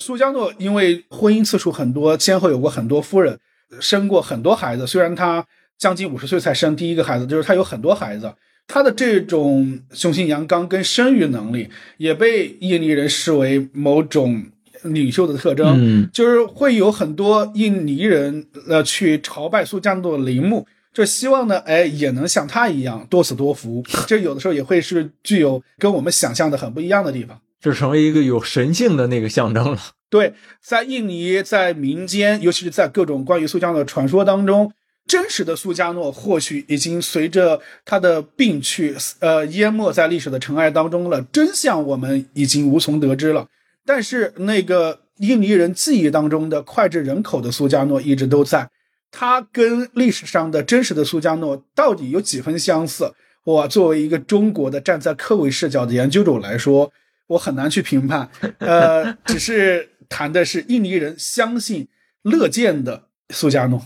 [0.00, 3.38] 苏加诺因为婚姻次数很多，先后有过很多夫人，
[3.80, 4.84] 生过很多孩子。
[4.88, 5.46] 虽然他
[5.80, 8.32] 将近五十岁才生第一个孩子，就是他有很多孩子。
[8.68, 14.44] 他的这种雄心阳刚跟生育能力，也被印尼人视为某种
[14.84, 15.74] 领袖的特征。
[15.80, 23.82] 嗯就是会有很多印尼人呃去朝拜苏加诺的陵墓，就希望呢，哎，也能像他一样多子多福。
[24.06, 27.40] 这有的时候也会是具有跟我们想象的很不一样的地方。
[27.60, 29.78] 就成为一个有神性的那个象征了。
[30.08, 34.72] 对，在印尼，在民间，尤其是在各种关于苏加诺的传说当中，
[35.10, 41.20] 真实的苏加诺或许已经随着他的病去，呃，淹没在历史的尘埃当中了。
[41.32, 43.48] 真相我们已经无从得知了。
[43.84, 48.70] 但是那个印尼人记忆当中的脍炙人口的苏加诺一直都在，
[49.10, 53.12] 他跟历史上的真实的苏加诺到底有几分相似？
[53.42, 56.92] 我作为一个中国的站在客观视角的研究者来说，
[57.26, 58.30] 我很难去评判。
[58.58, 61.88] 呃，只是谈的是印尼人相信
[62.22, 63.82] 乐见的苏加诺。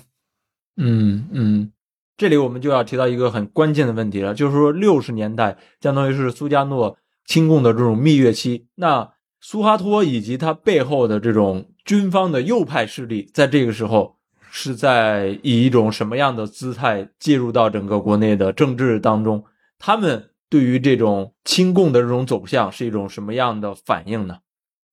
[0.77, 1.73] 嗯嗯，
[2.17, 6.97] 这里我们就要提到一个很关键的问题了，就是说六十年代相当于是苏加诺
[7.27, 14.17] 亲共的这种蜜月期，那苏哈托以及他背后的这种军方的右派势力，在这个时候
[14.51, 19.45] 是在以一种什么样的姿态介入到整个国内的政治当中？
[19.79, 24.39] 他们对于这种亲共的这种走向是一种什么样的反应呢？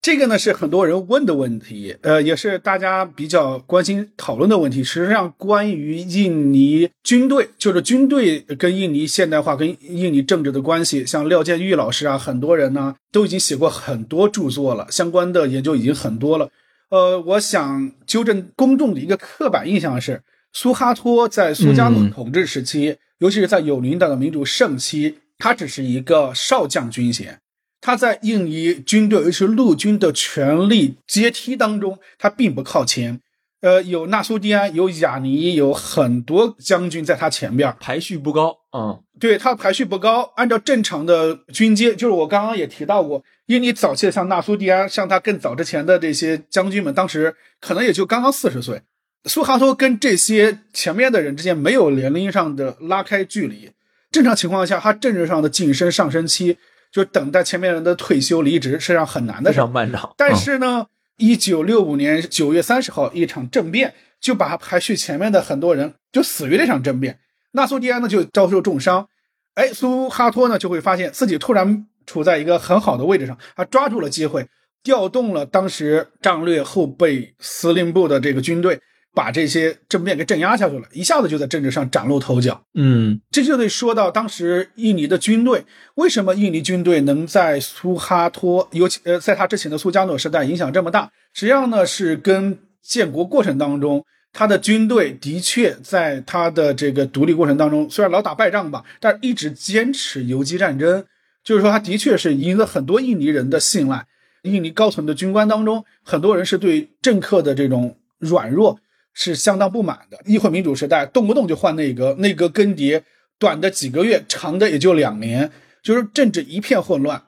[0.02, 4.84] 这个呢是很多人问的问题，呃，也是大家比较关心讨论的问题。
[4.84, 16.50] 实际上，关于印尼军队，就是军队跟印尼现代化、跟印尼政治的关系，像廖建玉老师啊，很多人呢都已经写过很多著作了，相关的研究已经很多了。
[16.90, 27.40] 呃，我想纠正公众的一个刻板印象是，苏哈托在苏加诺统治时期，尤其是在有领导的民主盛期，他只是一个少将军衔。
[27.82, 33.20] 他在印尼军队，尤其是陆军的权力阶梯当中，他并不靠前。
[33.62, 38.56] 呃，有纳苏迪安，有雅尼，有很多将军在他前边，排序不高。
[38.76, 40.32] 嗯，对他排序不高。
[40.36, 48.82] 按照正常的军阶，就是我刚刚也提到过，印尼早期的像纳苏迪安，像他更早之前的这些将军们，当时可能也就刚刚四十岁。
[49.26, 53.70] 苏哈托跟这些前面的人之间没有年龄上的拉开距离。
[54.12, 56.58] 正常情况下，他政治上的晋升上升期。
[56.92, 60.14] 就等待前面人的退休离职，实际上很难的，非常漫长。
[60.18, 60.88] 但是呢，
[61.18, 67.20] 一九六五年九月三十号，一场政变就把排序前面的很多人就死于这场政变。
[67.54, 69.08] 纳苏迪安呢就遭受重伤，
[69.56, 74.48] 哎，苏哈托呢就会发现自己突然处在一个很好的位置上，他抓住了机会，
[74.84, 78.80] 调动了当时战略后备司令部的这个军队。
[79.14, 82.64] 把这些政变给镇压下去了，一下子就在政治上崭露头角。
[82.76, 101.04] 嗯，这就得说到当时印尼的军队为什么印尼军队能在苏哈托，尤其呃在他之前的苏加诺时代影响这么大，实际上呢是跟建国过程当中他的军队的确在他的这个独立过程当中，虽然老打败仗吧，但一直坚持游击战争，
[101.44, 104.06] 就是说他的确是赢得很多印尼人的信赖。
[104.44, 108.80] 印尼高层的军官当中，很多人是对政客的这种软弱。
[109.14, 110.20] 是相当不满的。
[110.26, 113.02] 议会民主时代，动不动就换内阁，内阁更迭，
[113.38, 115.52] 短的几个月，长的也就两年，
[115.82, 117.24] 就是政治一片混乱。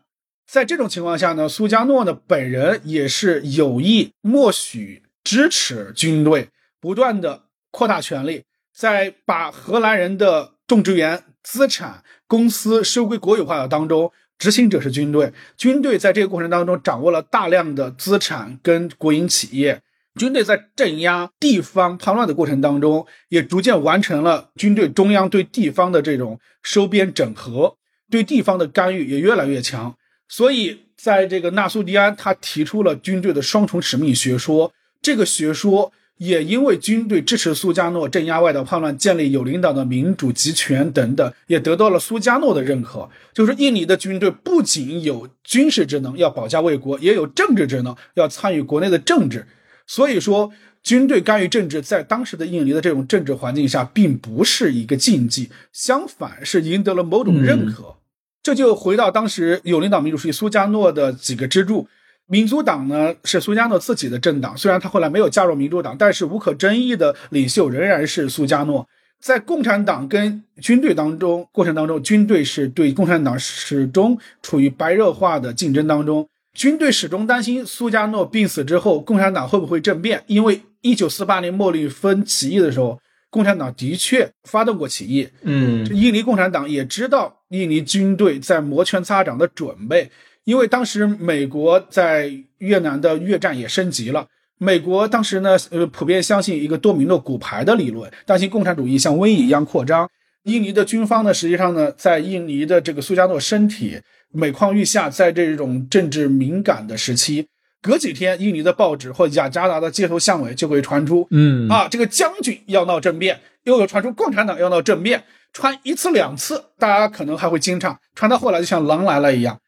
[0.45, 8.43] 在这种情况下呢，苏加诺呢本人也是有意默许支持军队，不断的扩大权力，
[8.75, 19.81] 在把荷兰人的种植园、资产、公司收归国有化的当中，执行者是军队，军队在这个过程当中掌握了大量的资产跟国营企业。
[20.19, 27.75] 军队在镇压地方叛乱的过程当中，也逐渐完成了军队中央对地方的这种收编整合，
[28.11, 29.95] 对地方的干预也越来越强。
[30.27, 34.71] 所以，在这个纳苏迪安，他提出了军队的双重使命学说。
[35.01, 43.09] 这个学说也因为军队支持苏加诺镇压外岛叛乱、建立有领导的民主集权等等，也得到了苏加诺的认可。
[43.33, 49.45] 就是印尼的军队不仅有军事职能要保家卫国，也有政治职能要参与国内的政治。
[49.85, 57.95] 所以说，军队干预政治，在当时的印尼的这种政治环境下，并不是一个禁忌，相反是赢得了某种认可。
[58.41, 61.87] 这就回到当时有领导民主主义苏加诺的几个支柱，
[62.27, 68.87] 民族党呢是苏加诺自己的政党，虽然他后来没有加入民主党，但是无可争议的领袖仍然是苏加诺。
[69.21, 76.27] 在共产党跟军队当中过程当中，军队是对共产党始终处于白热化的竞争当中。
[76.53, 80.23] 军队始终担心苏加诺病死之后，共产党会不会政变？
[80.27, 82.99] 因为一九四八年莫里芬起义的时候，
[83.31, 85.27] 共产党的确发动过起义。
[85.41, 90.11] 嗯，印尼共产党也知道印尼军队在摩拳擦掌的准备，
[90.43, 94.27] 因为当时美国在越南的越战也升级了。
[94.59, 100.07] 美国当时呢，呃，普遍相信一个多米诺骨牌的理论，担心共产主义像瘟疫一样扩张。
[100.43, 103.99] 印尼的军方呢，实际上呢，在印尼的这个苏加诺身体。
[104.33, 107.47] 每况愈下，在这种政治敏感的时期，
[107.81, 115.23] 隔几天，印尼的报纸或雅加达的街头巷尾就会传出，嗯啊，这个将军要闹政变，又有传出共产党要闹政变，
[115.53, 119.59] 传一次两次，大家可能还会惊诧，传到后来就像狼来了一样。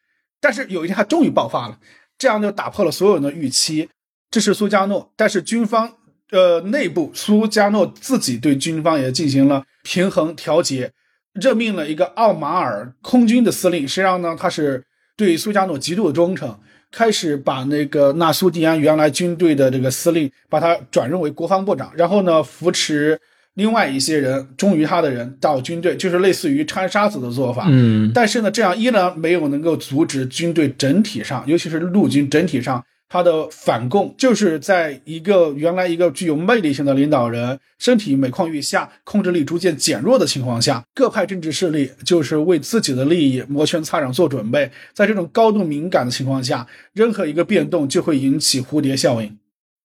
[0.42, 1.78] 但是有一天，他终于爆发了，
[2.18, 3.90] 这样就打破了所有人的预期。
[4.32, 5.94] 这是苏加诺，但是军方
[6.32, 10.92] 呃内部，苏加诺自己对军方也进行了平衡调节。
[11.40, 14.84] 任命了一个奥马尔空军的司令，实际上呢，他是
[15.16, 16.58] 对苏加诺极度的忠诚。
[16.92, 23.20] 开始把那个纳苏蒂安原来军队的这个司令，把他转任为国防部长，然后呢，扶持
[23.56, 27.66] 另外一些人忠于他的人到军队，就是类似于掺沙子的做法。
[27.68, 44.72] 嗯，但是呢，这样依然没有能够阻止军队整体上，尤其是陆军整体上他的反共就是在一个原来一个具有魅力性的领导人身体每况愈下、控制力逐渐减弱的情况下，各派政治势力就是为自己的利益摩拳擦掌做准备。
[44.94, 49.38] 在这种高度敏感的情况下，任何一个变动就会引起蝴蝶效应。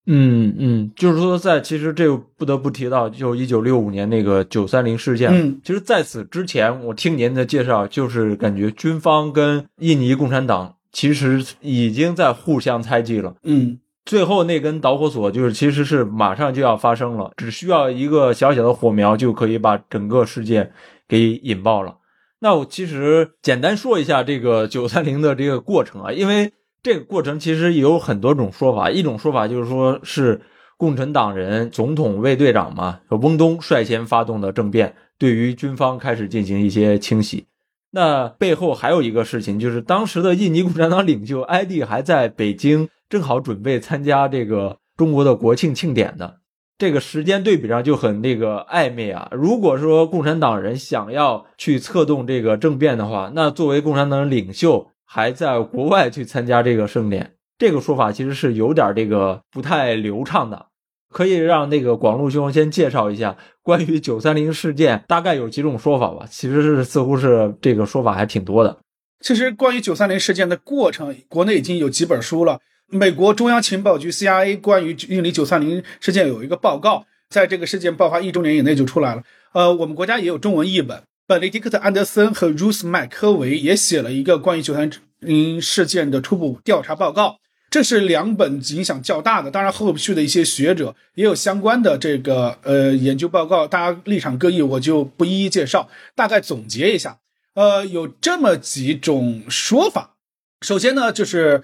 [0.06, 5.30] 嗯嗯，就是说，在其实这不得不提到，就一九六五年那个九三零事件。
[5.30, 13.34] 嗯，其实在此之前，我听您的介绍，就是感觉军方跟印尼共产党其实已经在互相猜忌了。
[13.42, 20.72] 嗯，最后那根导火索就是其实是马上就要发生了，只需要一个小小的火苗就可以把整个事件
[21.08, 21.96] 给引爆了。
[22.40, 26.52] 那我其实简单说一下这个九三零的这个过程啊，因为。
[26.82, 30.40] 这个过程其实有很多种说法，一种说法就是说是
[30.78, 37.44] 共产党人总统卫队长嘛，翁东率先发动的政变，对于军方开始进行一些清洗。
[37.90, 46.34] 那背后还有一个事情，就是当时的印尼共产党领袖埃迪还在北京，正好准备参加这个中国的国庆庆典呢。
[46.78, 49.28] 这个时间对比上就很那个暧昧啊。
[49.32, 54.88] 如果说共产党人想要去策动这个政变的话，那作为共产党领袖。
[55.12, 60.66] 还在国外去参加这个盛典，这个说法其实是有点这个不太流畅的，
[61.10, 66.26] 可以让那个广路兄先介绍一下关于九三零事件，大概有几种说法吧。
[66.30, 68.78] 其实是似乎是这个说法还挺多的。
[69.20, 72.58] 其实关于九三零事件的过程，国内已经有几本书了。
[72.86, 79.22] 美国中央情报局 CIA 关于印尼九三零事件有一个报告，在这个事件爆发一周年以内就出来了。
[79.52, 81.02] 呃，我们国家也有中文译本。
[81.26, 84.90] 本尼迪克特·安德森和 Ruth 麦科维也写了一个关于九三
[85.20, 87.36] 零事件的初步调查报告，
[87.70, 89.50] 这是两本影响较大的。
[89.50, 95.88] 当然，后续的一些学者也有相关的这个呃研究报告，大家立场各异，我就不一一介绍。
[96.16, 97.18] 大概总结一下，
[97.54, 100.16] 呃，有这么几种说法。
[100.60, 101.62] 首先呢，就是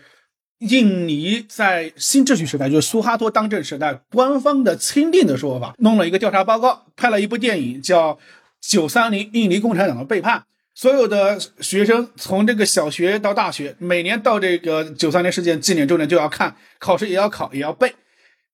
[0.61, 8.19] 印尼在新秩序时代，就是苏哈托当政时代，官方的钦定的说法，弄了一个调查报告，拍了一部电影叫。
[8.59, 10.45] 九三零印尼共产党的背叛，
[10.77, 17.95] 所有的学生从这个小学到大学，每年到这个九三年事件纪念周年就要看，考试也要考，也要背。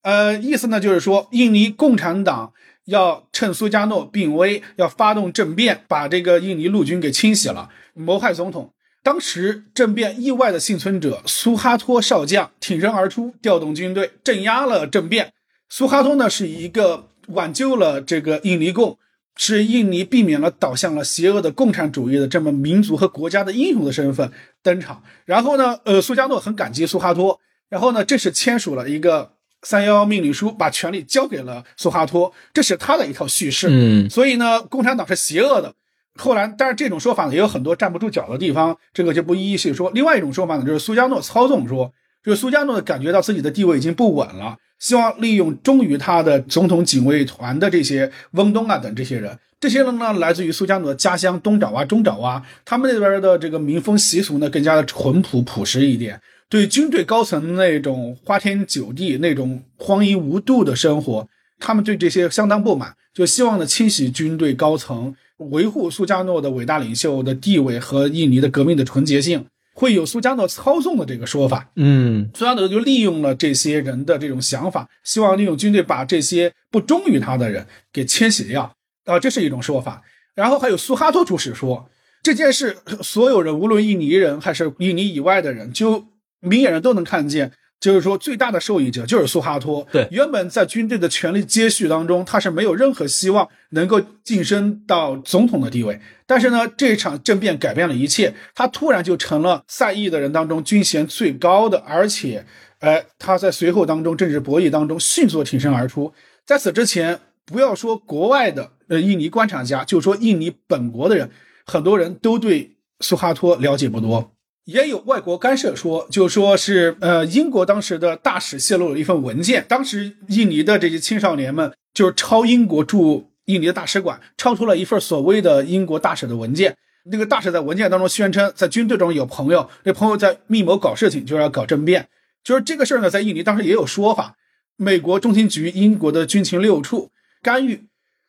[0.02, 2.52] 呃，意思呢就是说，印尼共产党
[2.84, 8.72] 要趁苏加诺病危，要发动政变，把这个印尼陆军给清洗了，谋害总统。
[9.02, 15.32] 当时政变意外的幸存者苏哈托少将挺身而出，调动军队镇压了政变。
[15.68, 18.96] 苏哈托呢是一个挽救了这个印尼共。
[19.36, 24.30] 是印尼避免了倒向了邪恶的共产主义的这么民族和国家的英雄的身份
[24.62, 25.02] 登场。
[25.24, 27.40] 然后呢，呃，苏加诺很感激苏哈托。
[27.68, 32.32] 然后呢，这是签署了一个三幺幺命令书，把权力交给了苏哈托。
[32.52, 33.68] 这是他的一套叙事。
[33.70, 35.74] 嗯，所以呢，共产党是邪恶的。
[36.16, 39.90] 后来，但是这种说法呢，也有很多站不住脚的地方，这个就不一一细说。
[39.94, 41.90] 另外一种说法呢，就是苏加诺操纵说，
[42.22, 44.58] 就是苏加诺感觉到自己的地位已经不稳了。
[44.82, 61.28] 希望利用忠于他的总统警卫团的这些翁东啊等这些人，这些人呢来自于苏加诺的家乡东爪哇、中爪哇，他们那边的这个民风习俗呢更加的淳朴朴实一点，对军队高层那种花天酒地、那种荒淫无度的生活，
[61.60, 69.46] 他们对这些相当不满，就希望呢清洗军队高层，维护苏加诺的伟大领袖的地位和印尼的革命的纯洁性。
[69.74, 80.02] 会有苏加诺操纵的这个说法，嗯，苏加诺就利用了这些人的这种想法，希望利用军队把这些不忠于他的人给迁徙掉，啊，这是一种说法。
[80.34, 81.90] 然后还有苏哈托主使说
[82.22, 86.06] 这件事，所有人无论印尼人还是印尼以外的人，就
[86.40, 87.52] 明眼人都能看见。
[87.82, 89.84] 就是说，最大的受益者就是苏哈托。
[89.90, 96.00] 对，原本在军队的权力接续当中，他是没有任何希望能够晋升到总统的地位。
[96.24, 102.46] 但是呢，这场政变改变了一切，他突然就成了赛义的人当中军衔最高的，而且，
[102.78, 106.14] 哎，他在随后当中政治博弈当中迅速挺身而出。
[106.46, 111.28] 在此之前，不要说国外的呃印尼观察家，就说印尼本国的人，
[111.66, 114.31] 很多人都对苏哈托了解不多。
[114.64, 126.76] 也有外国干涉说，就说是呃，英国当时的大使泄露了一份文件，当时印尼的这些青少年们就是抄英国驻印尼的大使馆，抄出了一份所谓的英国大使的文件。
[127.10, 132.08] 那个大使在文件当中宣称，在军队中有朋友，那朋友在密谋搞事情，就是要搞政变。
[132.44, 134.36] 就是这个事儿呢，在印尼当时也有说法，
[134.76, 137.10] 美国中情局、英国的军情六处
[137.42, 137.86] 干预。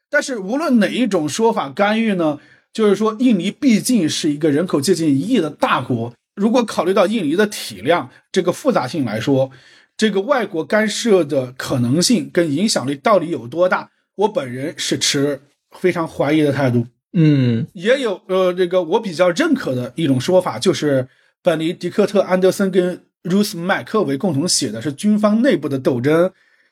[0.09, 2.39] 但是无论哪一种说法干预呢，
[2.73, 6.11] 就是说印尼毕竟是一个人口接近一亿的大国。
[6.35, 9.51] 如果考虑到印尼的体量这个复杂性来说，
[9.95, 13.91] 这个外国干涉的可能性跟影响力到底有多大？
[14.15, 16.87] 我本人是持非常怀疑的态度。
[17.13, 21.07] 嗯，也有呃，这个我比较认可的一种说法，就是
[21.43, 26.31] 本尼迪克特·安德森跟 Ruth 麦克维共同写的是军方内部的斗争，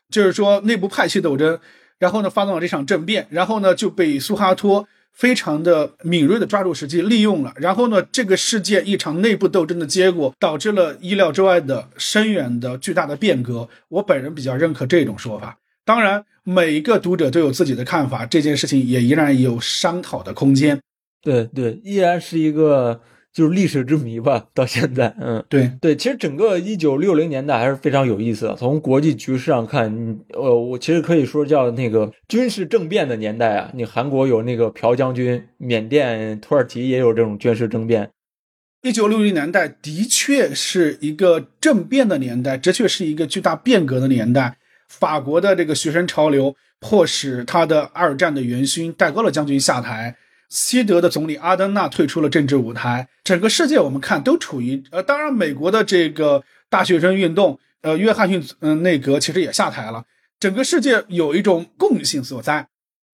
[0.09, 1.59] 就是说内部派系斗争，
[1.99, 13.69] 然后呢发动了这场政变，然后呢就被苏哈托非常的敏锐的抓住时机利用了，然后呢这个世界一场内部斗争的结果，导致了意料之外的深远的巨大的变革。
[13.89, 15.57] 我本人比较认可这种说法。
[15.83, 20.79] 当然，每一个读者都有自己的看法，这件事情也依然有商讨的空间。
[21.21, 23.01] 对对，依然是一个
[23.33, 24.45] 就是历史之谜吧。
[24.53, 28.55] 到现在，嗯，对对，其实整个一九六零年代还是非常有意思的。
[28.55, 33.71] 从国际局势上看，呃，我其实可以说叫那个军事政变的年代啊。
[33.73, 38.09] 你韩国有那个朴将军，缅甸、土耳其也有这种军事政变。
[38.81, 44.57] 一九六零年代的确是一个政变的年代，的确是一个巨大变革的年代。
[44.89, 50.15] 法国的这个学生潮流迫使他的二战的元勋戴高乐将军下台，
[50.51, 53.07] 西德的总理阿登纳退出了政治舞台。
[53.23, 60.03] 整个世界我们看都处于呃，当然美国的这个大学生运动，呃，约翰逊嗯内阁其实也下台了。
[60.39, 62.67] 整个世界有一种共性所在。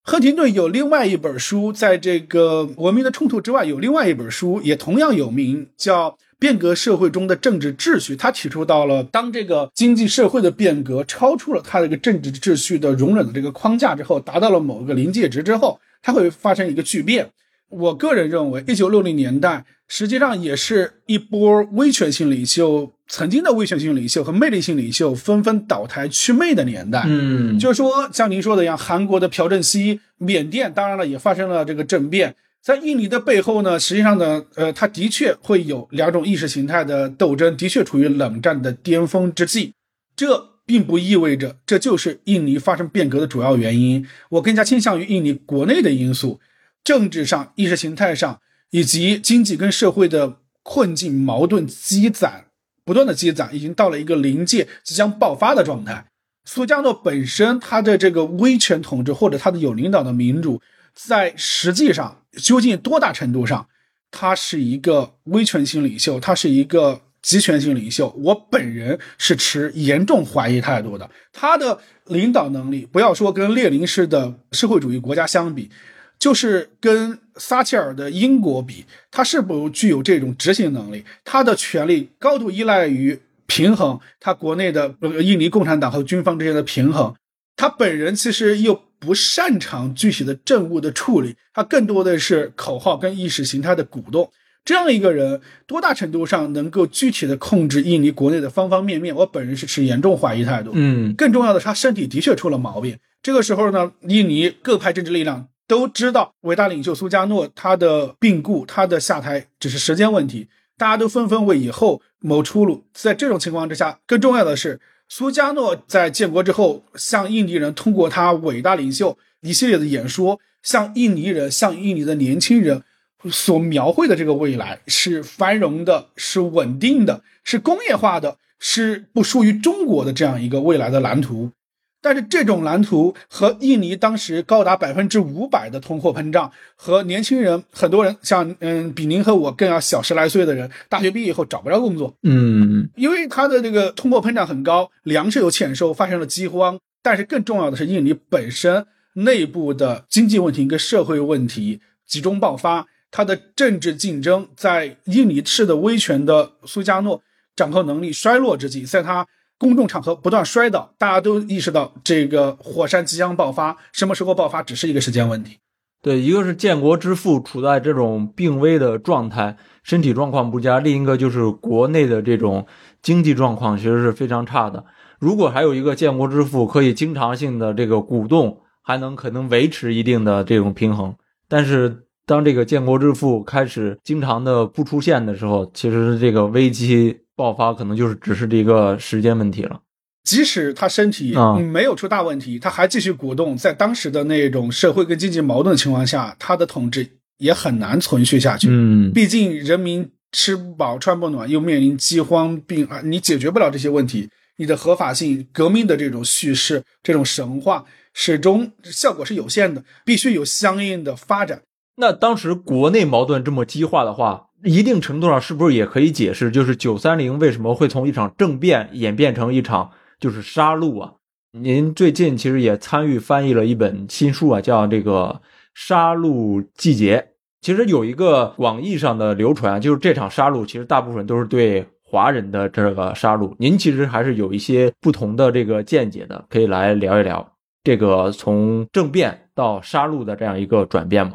[0.03, 6.17] 赫廷顿有另外一本书，在这个文明的冲突之外，有另外一本书也同样有名，叫。
[6.39, 17.29] 变革社会中的政治秩序，他提出到了，当这个经济社会的变革超出了他这个政治秩序的容忍的这个框架之后，达到了某个临界值之后，它会发生一个巨变。
[17.69, 27.03] 我个人认为，一九六零年代实际上也是一波威权性领袖曾经的威权性领袖和魅力性领袖纷纷倒台祛魅的年代。
[27.05, 32.35] 嗯，就是说，像您说的一样，韩国的朴正熙，缅甸当然了也发生了这个政变。
[32.61, 39.73] 在印尼的背后呢，实际上呢，呃，它的确会有两种意识形态的斗争，的确处于冷战的巅峰之际。
[40.15, 44.05] 这并不意味着这就是印尼发生变革的主要原因。
[44.29, 46.39] 我更加倾向于印尼国内的因素，
[46.83, 48.39] 政治上、意识形态上
[48.69, 52.47] 以及经济跟社会的困境、矛盾积攒，
[52.85, 56.05] 不断的积攒，已经到了一个临界、即将爆发的状态。
[56.43, 60.61] 苏加诺本身他的这个威权统治或者他的有领导的民主。
[60.93, 63.67] 在实际上，究竟多大程度上，
[64.09, 68.07] 他是一个威权型领袖，他是一个集权型领袖？
[68.23, 71.09] 我本人是持严重怀疑态度的。
[71.33, 75.69] 他的领导能力，不要说跟列宁式的社会主义国家相比，
[76.17, 81.03] 就是跟撒切尔的英国比，他是否具有这种执行能力？
[81.25, 87.13] 他的权力高度依赖于平衡他国内的印尼共产党和军方之间的平衡。
[87.57, 94.31] 他本人其实又不擅长具体的政务的处理，他更多的是口号跟意识形态的鼓动。
[94.67, 99.15] 这样一个人，多大程度上能够具体的控制印尼国内的方方面面？
[99.15, 100.71] 我本人是持严重怀疑态度。
[100.73, 102.97] 嗯，更重要的是，他身体的确出了毛病。
[103.23, 112.83] 这个时候呢，印尼各派政治力量都知道，伟大领袖苏加诺他的病故，他的下台只是时间问题，大家都纷纷为以后谋出路。
[112.93, 114.81] 在这种情况之下，更重要的是。
[115.07, 122.83] 苏加诺在建国之后，向印尼人通过他伟大领袖一系列的演说，向印尼人、向印尼的年轻人
[123.31, 131.51] 所描绘的这个未来是繁荣的、是稳定的、是工业化的、是不输于中国的这样一个未来的蓝图。
[131.99, 146.79] 但是这种蓝图和印尼当时高达百分之五百的通货膨胀，和年轻人很多人像嗯比您和我更要小十来岁的人，大学毕业以后找不着工作，嗯，因为他的这个通货膨胀很高，粮食有欠收，发生了饥荒。
[147.01, 152.85] 但是更重要的是，印尼本身内部的经济问题跟社会问题集中爆发，
[153.17, 157.19] 他的政治竞争在印尼式的威权的苏加诺
[157.55, 159.25] 掌控能力衰落之际，在他。
[159.57, 165.57] 公众场合不断摔倒，大家都意识到这个火山即将爆发，什么时候爆发只是一个时间问题。
[166.03, 172.67] 对，一个是建国之父处在这种病危的状态，身体状况不佳；另一个就是国内的这种
[173.01, 174.85] 经济状况其实是非常差的。
[175.17, 181.15] 如果还有一个建国之父可以经常性的这个鼓动，还能可能维持一定的这种平衡。
[181.49, 187.21] 但是当这个建国之父开始经常的不出现的时候，其实这个危机。
[187.37, 189.79] 爆发可能就是只是这个时间问题了。
[190.23, 191.35] 即使他身体
[191.71, 197.07] 没有出大问题，他还继续鼓动，在当时的那种社会跟经济矛盾的情况下，他的统治
[197.37, 198.69] 也很难存续下去。
[198.71, 211.61] 嗯，毕竟人民吃不饱穿不暖，又面临饥荒病啊，你解决不了这些问题，你的合法性、革命的这种叙事、这种神话，始终效果是有限的，必须有相应的发展。
[211.97, 214.45] 那当时国内矛盾这么激化的话。
[214.63, 221.13] 一定程度上是不是也可以解释，就是九三零为什么会从一场政变演变成一场就是杀戮啊？
[221.51, 225.39] 您最近其实也参与翻译了一本新书啊，叫这个
[225.75, 227.17] 《杀戮季节》。
[227.61, 237.47] 其实有一个广义上的流传，就是这场杀戮其实大部分都是对华人的这个杀戮，您其实还是有一些不同的这个见解的，可以来聊一聊
[237.83, 241.33] 这个从政变到杀戮的这样一个转变吗？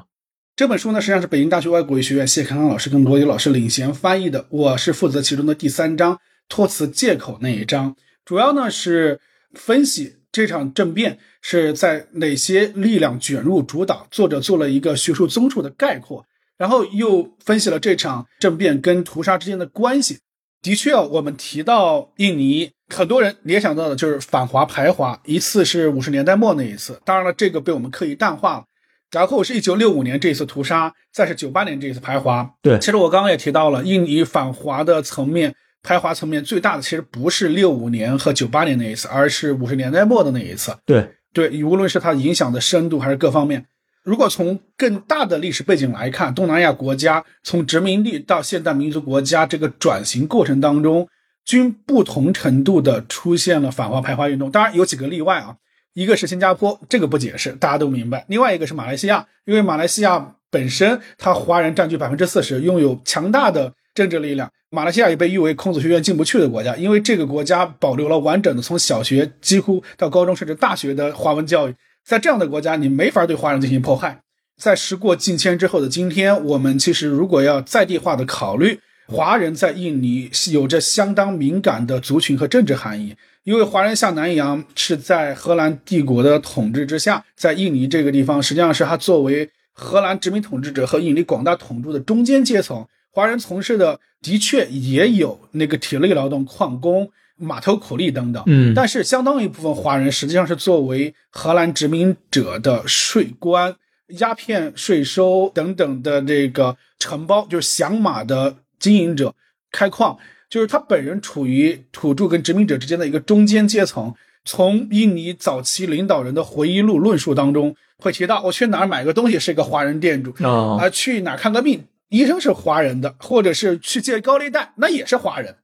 [0.63, 6.17] 这本书呢，实际上是北京大学外国语学院谢康康老师跟罗迪老师领衔翻译的，我是负责其中的第三章
[6.49, 9.19] 托词借口那一章，主要呢是
[9.55, 16.25] 分析这场政变是在哪些力量卷入主导，作者做了一个学术综述的概括，
[16.57, 20.21] 然后又分析了这场政变跟屠杀之间的关系。
[20.63, 28.65] 的确，我们提到印尼，很多人联想到的就是反华排华，一次是五十年代末那一次，当然了，这个被我们刻意淡化了。
[29.13, 32.51] 然后是一九六五年这一次屠杀，再是九八年这一次排华。
[32.63, 40.75] 对，其实我刚刚也提到了，印尼反华的层面、排华层面最大的，其实不是六五年和九八年那一次，而是五十年代末的那一次。
[40.87, 43.67] 对对，无论是它影响的深度还是各方面。
[44.03, 51.07] 如果从更大的历史背景来看，东南亚国家从殖民地到现代民族国家这个转型过程当中，
[51.45, 54.51] 均不同程度的出现了反华排华运动。
[54.51, 55.55] 当然有几个例外啊，
[55.95, 58.24] 一个是新加坡，这个不解释，大家都明白。
[58.28, 64.51] 另外一个是马来西亚，因为马来西亚本身它华人占据百分之四十，拥有强大的政治力量。
[64.70, 71.74] 马来西亚也被誉为孔子学院进不去的国家，因为这个国家保留了完整的从小学几乎到高中甚至大学的华文教育。
[72.03, 74.22] 在这样的国家，你没法对华人进行迫害。
[74.57, 83.15] 在时过境迁之后的今天，我们其实如果要在地化的考虑，华人在印尼有着相当敏感的族群和政治含义。
[83.45, 92.87] 因为华人下南洋是在荷兰帝国的统治之下，在印尼这个地方，实际上是他作为荷兰殖民统治者和印尼广大统治的中间阶层。
[93.11, 97.11] 华人从事的的确也有那个体力劳动、矿工。
[97.35, 103.75] 码头苦力等等，嗯，但是相当一部分华人实际上是作为荷兰殖民者的税官、
[104.19, 109.35] 鸦片税收等等的这个承包，就是响马的经营者、
[109.70, 110.18] 开矿，
[110.51, 114.12] 就是他本人处于土著跟殖民者之间的一个中间阶层。
[114.45, 125.55] 从印尼早期领导人的回忆录论述当中会提到，我去哪儿买个东西是一个华人店主啊，去哪儿看个病，医生是华人的，或者是去借高利贷，那也是华人。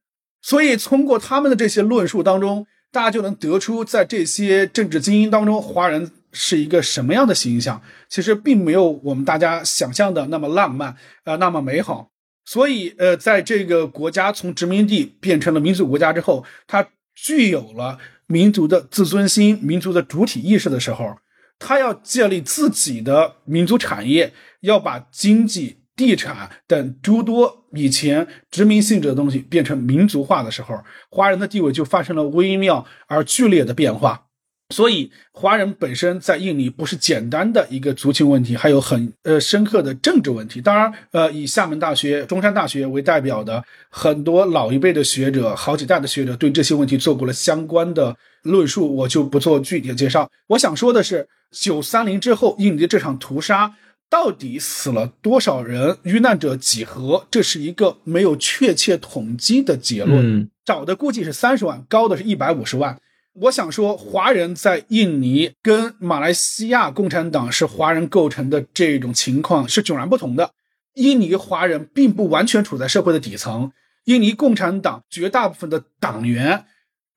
[0.41, 7.83] 所以，通过他们的这些论述当中，大家就能得出，在这些政治精英当中，华人是一个什么样的形象。
[8.09, 10.95] 其实并没有我们大家想象的那么浪漫，
[11.25, 12.11] 呃，那么美好。
[12.51, 21.15] 所以，呃，在这个国家从殖民地变成了民族国家之后，它具有了民族的自尊心、民族的主体意识的时候，
[21.59, 25.77] 它要建立自己的民族产业，要把经济。
[25.99, 30.81] 地产等诸多以前殖民性质的东西变成民族化的时候，
[31.11, 34.28] 华人的地位就发生了微妙而剧烈的变化。
[34.75, 40.61] 所以，华人本身在印尼不是简单的一个族群问题，还有很呃深刻的政治问题。
[40.61, 50.31] 当然，呃，以厦门大学、中山大学为代表的很多老一辈的学者，好几代的学者对这些问题做过了相关的论述，我就不做具体的介绍。
[50.49, 53.75] 我想说的是，九三零之后，印尼这场屠杀。
[54.11, 55.99] 到底死了多少人？
[56.03, 57.27] 遇难者几何？
[57.31, 60.49] 这是一个没有确切统计的结论。
[60.65, 62.99] 找的估计是三十万，高的是一百五十万。
[63.43, 70.53] 我想说，华人在印尼跟马来西亚共产党是华人构成的这种情况是迥然不同的。
[70.95, 73.73] 印尼华人并不完全处在社会的底层，
[74.05, 76.65] 印尼共产党绝大部分的党员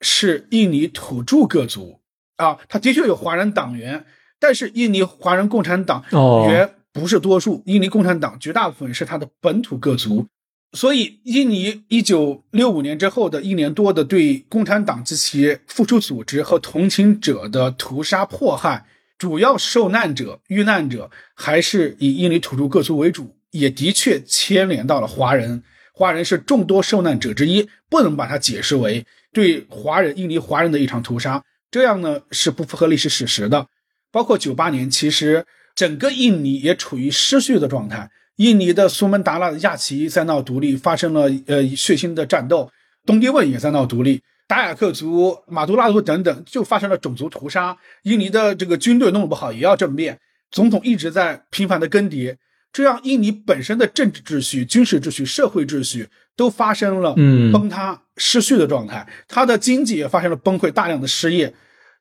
[0.02, 2.00] 是印尼土著各族
[2.38, 4.06] 啊，他的确有华人党员，
[4.40, 6.04] 但是印尼华人共产党
[6.48, 6.76] 员。
[6.94, 10.28] 不是多数，印尼共产党绝大部分是他的本土各族，
[10.74, 18.86] 所以印尼一九六五年之后的一年多的对共产党及其附属组织和同情者的屠杀迫害，
[19.18, 25.62] 主要受难者、遇难者还是以印尼土著各族为主，也的确牵连到了华人，
[25.94, 33.68] 华人是众多受难者之一，不能把它解释为对华人、印尼华人的一场屠杀，这样呢是不符合历史史实的。
[34.10, 35.46] 包括九八年，其实。
[35.74, 38.12] 整个印尼也处于失序的状态。
[38.42, 42.72] 印尼的苏门答腊的亚齐在闹独立，发生了呃血腥的战斗。
[43.06, 47.78] 东帝汶也在闹独立，达雅克族、马杜拉族等等就发生了种族屠杀。
[48.02, 50.20] 印尼的这个军队弄不好，也要政变，
[50.50, 52.36] 总统一直在频繁的更迭，
[52.74, 57.14] 这样印尼本身的政治秩序、军事秩序、社会秩序都发生了
[57.54, 59.08] 崩塌、失序的状态。
[59.28, 61.54] 它的经济也发生了崩溃，大量的失业。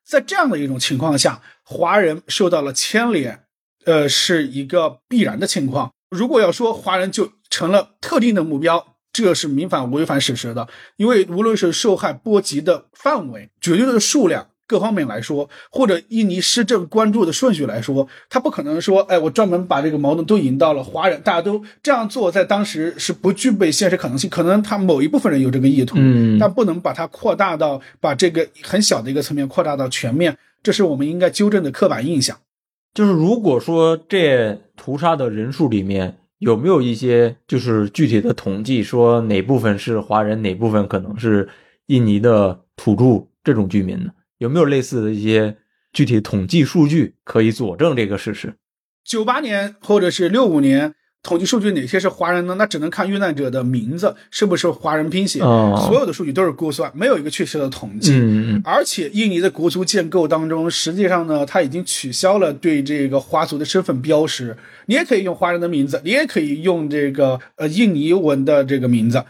[0.03, 3.43] 在这样的一种情况下，华人受到了牵连。
[3.85, 5.91] 呃，是一个必然的情况。
[6.11, 10.67] 如果要说华人就成了特定的目标，这是民法违反史实的。
[10.97, 24.29] 因为无论是受害波及的范围、绝对的数量，各方面来说，或者印尼施政关注的顺序来说，他不可能说，哎，我专门把这个矛盾都引到了华人，大家都这样做，在当时是不具备现实可能性。
[24.29, 32.37] 可能他某一部分人有这个意图，嗯但不能把它扩大到把这个很小的一个层面扩大到全面，这是我们应该纠正的刻板印象。
[32.93, 41.47] 就是如果说这屠杀的人数里面有没有一些就是具体的统计，说哪部分是华人，哪部分可能是
[41.87, 44.11] 印尼的土著这种居民呢？
[44.39, 45.57] 有没有类似的一些
[45.93, 48.55] 具体统计数据可以佐证这个事实？
[49.03, 52.55] 九八年或者是六五年统计数据哪些是华人呢？
[52.57, 58.13] 那只能看遇难者的名字是不是华人拼写，哦所有的数据都是估算，没有一个确切的统计。
[58.13, 64.57] 嗯而且印尼的国族建构当中，实际上呢，它已经取消了对这个华族的身份标识。
[64.87, 69.23] 你也可以用华人的名字，你也可以用这个呃印尼文的这个名字，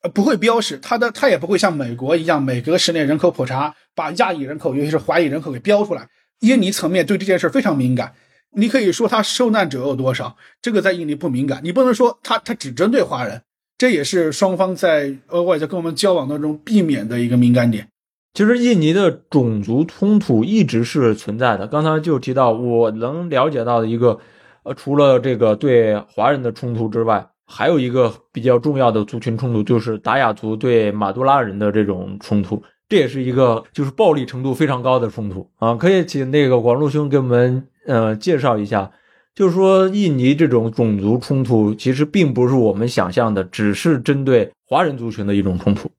[0.00, 6.08] 呃不会标识它的，它也不会像美国一样，每隔十年人口普查把亚裔人口，尤其是华裔人口给标出来。
[6.40, 8.12] 印尼层面对这件事非常敏感。
[8.56, 11.60] 你可以说他受难者有多少，这个在印尼不敏感。
[11.62, 13.42] 你不能说他他只针对华人，
[13.76, 17.88] 这也是双方在额外在跟我们交往当中避免的一个敏感点。
[18.32, 21.66] 其实印尼的种族冲突一直是存在的。
[21.68, 24.18] 刚才就提到，我能了解到的一个，
[24.64, 32.60] 呃，除了这个对华人的冲突之外，还有一个比较重要的族群冲突，就是达雅族对马杜拉人的这种冲突。
[32.88, 35.74] 这也是一个就是暴力程度非常高的冲突啊！
[35.74, 38.92] 可以请那个广路兄给我们呃介绍一下，
[39.34, 45.90] 就是说印尼这种种族冲突其实并不是我们想象的，只是针对华人族群的一种冲突。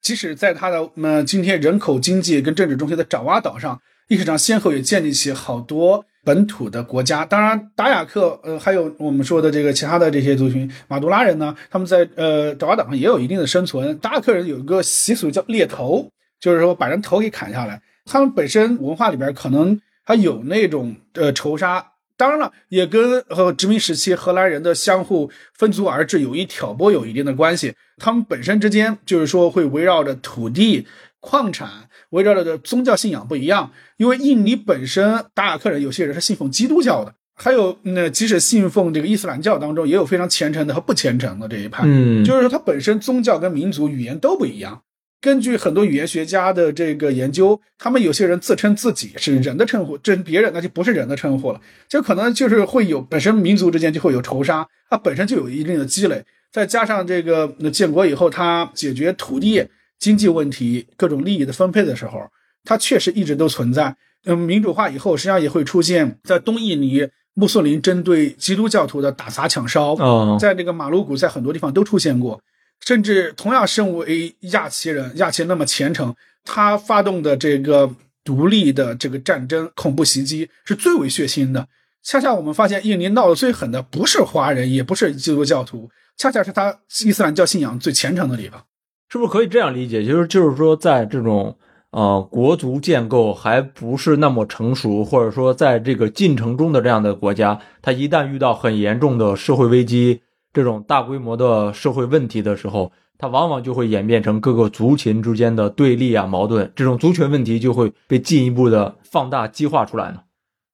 [0.00, 3.78] 即使在它的呃今天人口、经济跟政治中心的爪哇岛上，
[4.08, 7.24] 历史上先后也建立起好多本土的国家。
[7.26, 13.96] 当然，达雅克呃还有我们说的这个其他的这些族群，马杜拉人呢，他们在呃爪哇岛上也有一定的生存。
[13.98, 16.08] 达雅克人有一个习俗叫猎头，
[16.40, 17.80] 就是说把人头给砍下来。
[18.06, 21.86] 他们本身文化里边可能还有那种呃仇杀。
[22.16, 27.74] 当然了，也跟和殖民时期荷兰人的相互分族而治有意挑拨有一定的关系。
[27.96, 30.86] 他们本身之间就是说会围绕着土地、
[31.20, 33.72] 矿产，围绕着的宗教信仰不一样。
[33.96, 41.84] 因为印尼本身达雅克人有些人是信奉基督教的，还有那即使信奉这个伊斯兰教当中，也有非常虔诚的和不虔诚的这一派。
[41.86, 44.82] 嗯，就是说他本身宗教跟民族语言都不一样。
[45.20, 59.62] 根据很多语言学家的这个研究，他们有些人自称自己是人的称呼，这别人那就不是人的称呼了，这可能就是会有本身民族之间就会有仇杀，它本身就有一定的积累，再加上这个那建国以后，它解决土地、
[59.98, 62.26] 经济问题、各种利益的分配的时候，
[62.64, 63.94] 它确实一直都存在。
[64.24, 72.40] 嗯，民主化以后，实际上也会出现在东印尼穆斯林针对基督教徒的打砸抢烧，哦，在这个马鲁古，在很多地方都出现过。
[72.80, 76.14] 甚至同样身为亚齐人，亚齐那么虔诚，
[76.44, 77.90] 他发动的这个
[78.24, 81.68] 独立的这个战争、恐怖袭击是最为血腥的。
[82.02, 88.64] 恰恰我们发现，印尼闹得最狠的不是华人，也不是基督教徒，恰恰是他伊斯兰教信仰最虔诚的地方。
[89.10, 90.02] 是不是可以这样理解？
[90.04, 91.58] 就是就是说，在这种
[91.90, 100.22] 呃国族建构还不是那么成熟，或者说在这个进程中的这样的国家，它一旦遇到很严重的社会危机。
[100.52, 110.22] 这种大规模的社会问题的时候，它往往就会演变成各个族群之间的对立啊、矛盾，这种族群问题就会被进一步的放大、激化出来呢。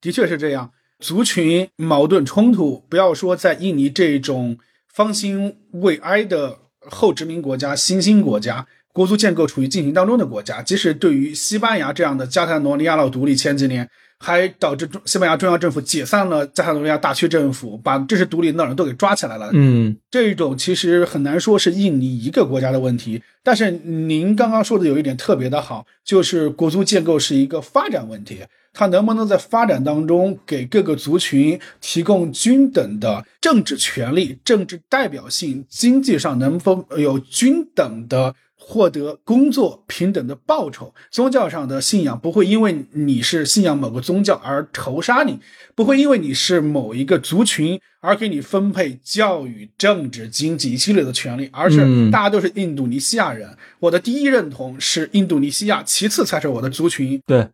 [0.00, 0.70] 的确是这样，
[1.00, 4.58] 族群矛盾冲突，不要说在印尼这种
[4.92, 13.90] 方兴未艾的后殖民国家、新兴国家，国族建构处于进行当中的国家，即使对于西班牙这样的加泰罗尼亚闹独立前几年。
[14.18, 19.50] 还导致中西班牙中央政府解散了加泰罗尼亚大区政府，把支持独立的人都给抓起来了。
[19.52, 23.22] 嗯，这种其实很难说是印尼一个国家的问题。
[23.42, 28.40] 但是您刚刚说的有一点特别的好，就是国族建构是一个发展问题，
[28.72, 38.34] 它能不能在发展当中给各个族群提供均等的政治权利、政治代表性，经济上能否有均等的？
[38.68, 45.38] 获得工作平等的报酬，宗教上的信仰不会因为你是信仰某个宗教而仇杀你，
[45.76, 53.48] 不会因为你是某一个族群而给你分配教育、政治、经济一系列的权利，而是大家都是印度尼西亚人。
[53.48, 57.20] 嗯、我的第一认同是印度尼西亚，其次才是我的族群。
[57.24, 57.46] 对，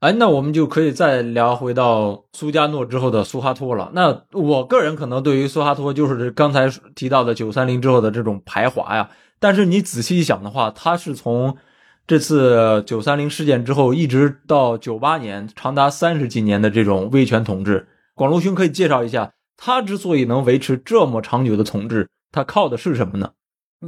[0.00, 3.90] 哎，那我们就可以再聊回到苏加诺之后的苏哈托了。
[3.94, 9.08] 那我个人可能对于苏哈托就是刚才提到的九三零之后的这种排华呀。
[9.40, 11.56] 但是你仔细一想的话，他是从
[12.06, 17.88] 这次九三零事件之后，一直到九八年，长达三十几年的这种威权统治。
[18.14, 23.30] 广路兄可以介绍一下，他之所以能维持这么长久的统治，他靠的是什么呢？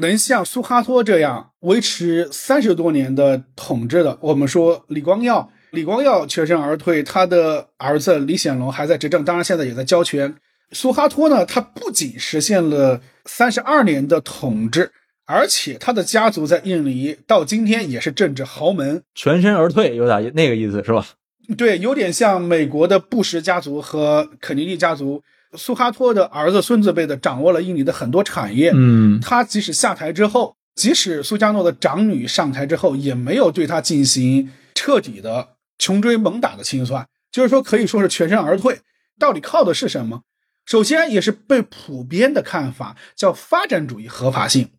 [0.01, 10.35] 能像苏哈托这样维持三十多年的统治的，我们说李光耀李光耀全身而退，他的儿子李显龙还在执政，当然现在也在交权。
[10.71, 14.91] 苏哈托呢，他不仅实现了三十二年的统治，
[15.25, 21.07] 而且他的家族在印尼到今天也是政治豪门，全身而退，有点那个意思是吧？
[21.57, 25.23] 对，有点像美国的布什家族和肯尼迪家族。
[25.55, 28.73] 苏哈托的儿子、孙子辈的掌握了印尼的很多产业。
[28.75, 38.81] 嗯，他即使下台之后，即使苏加诺的长女上台之后，也没有对他进行彻底的穷追猛打的清算，就是说可以说是全身而退。
[39.19, 40.23] 到底靠的是什么？
[40.65, 44.71] 首先，也是被普遍的看法叫发展主义合法性，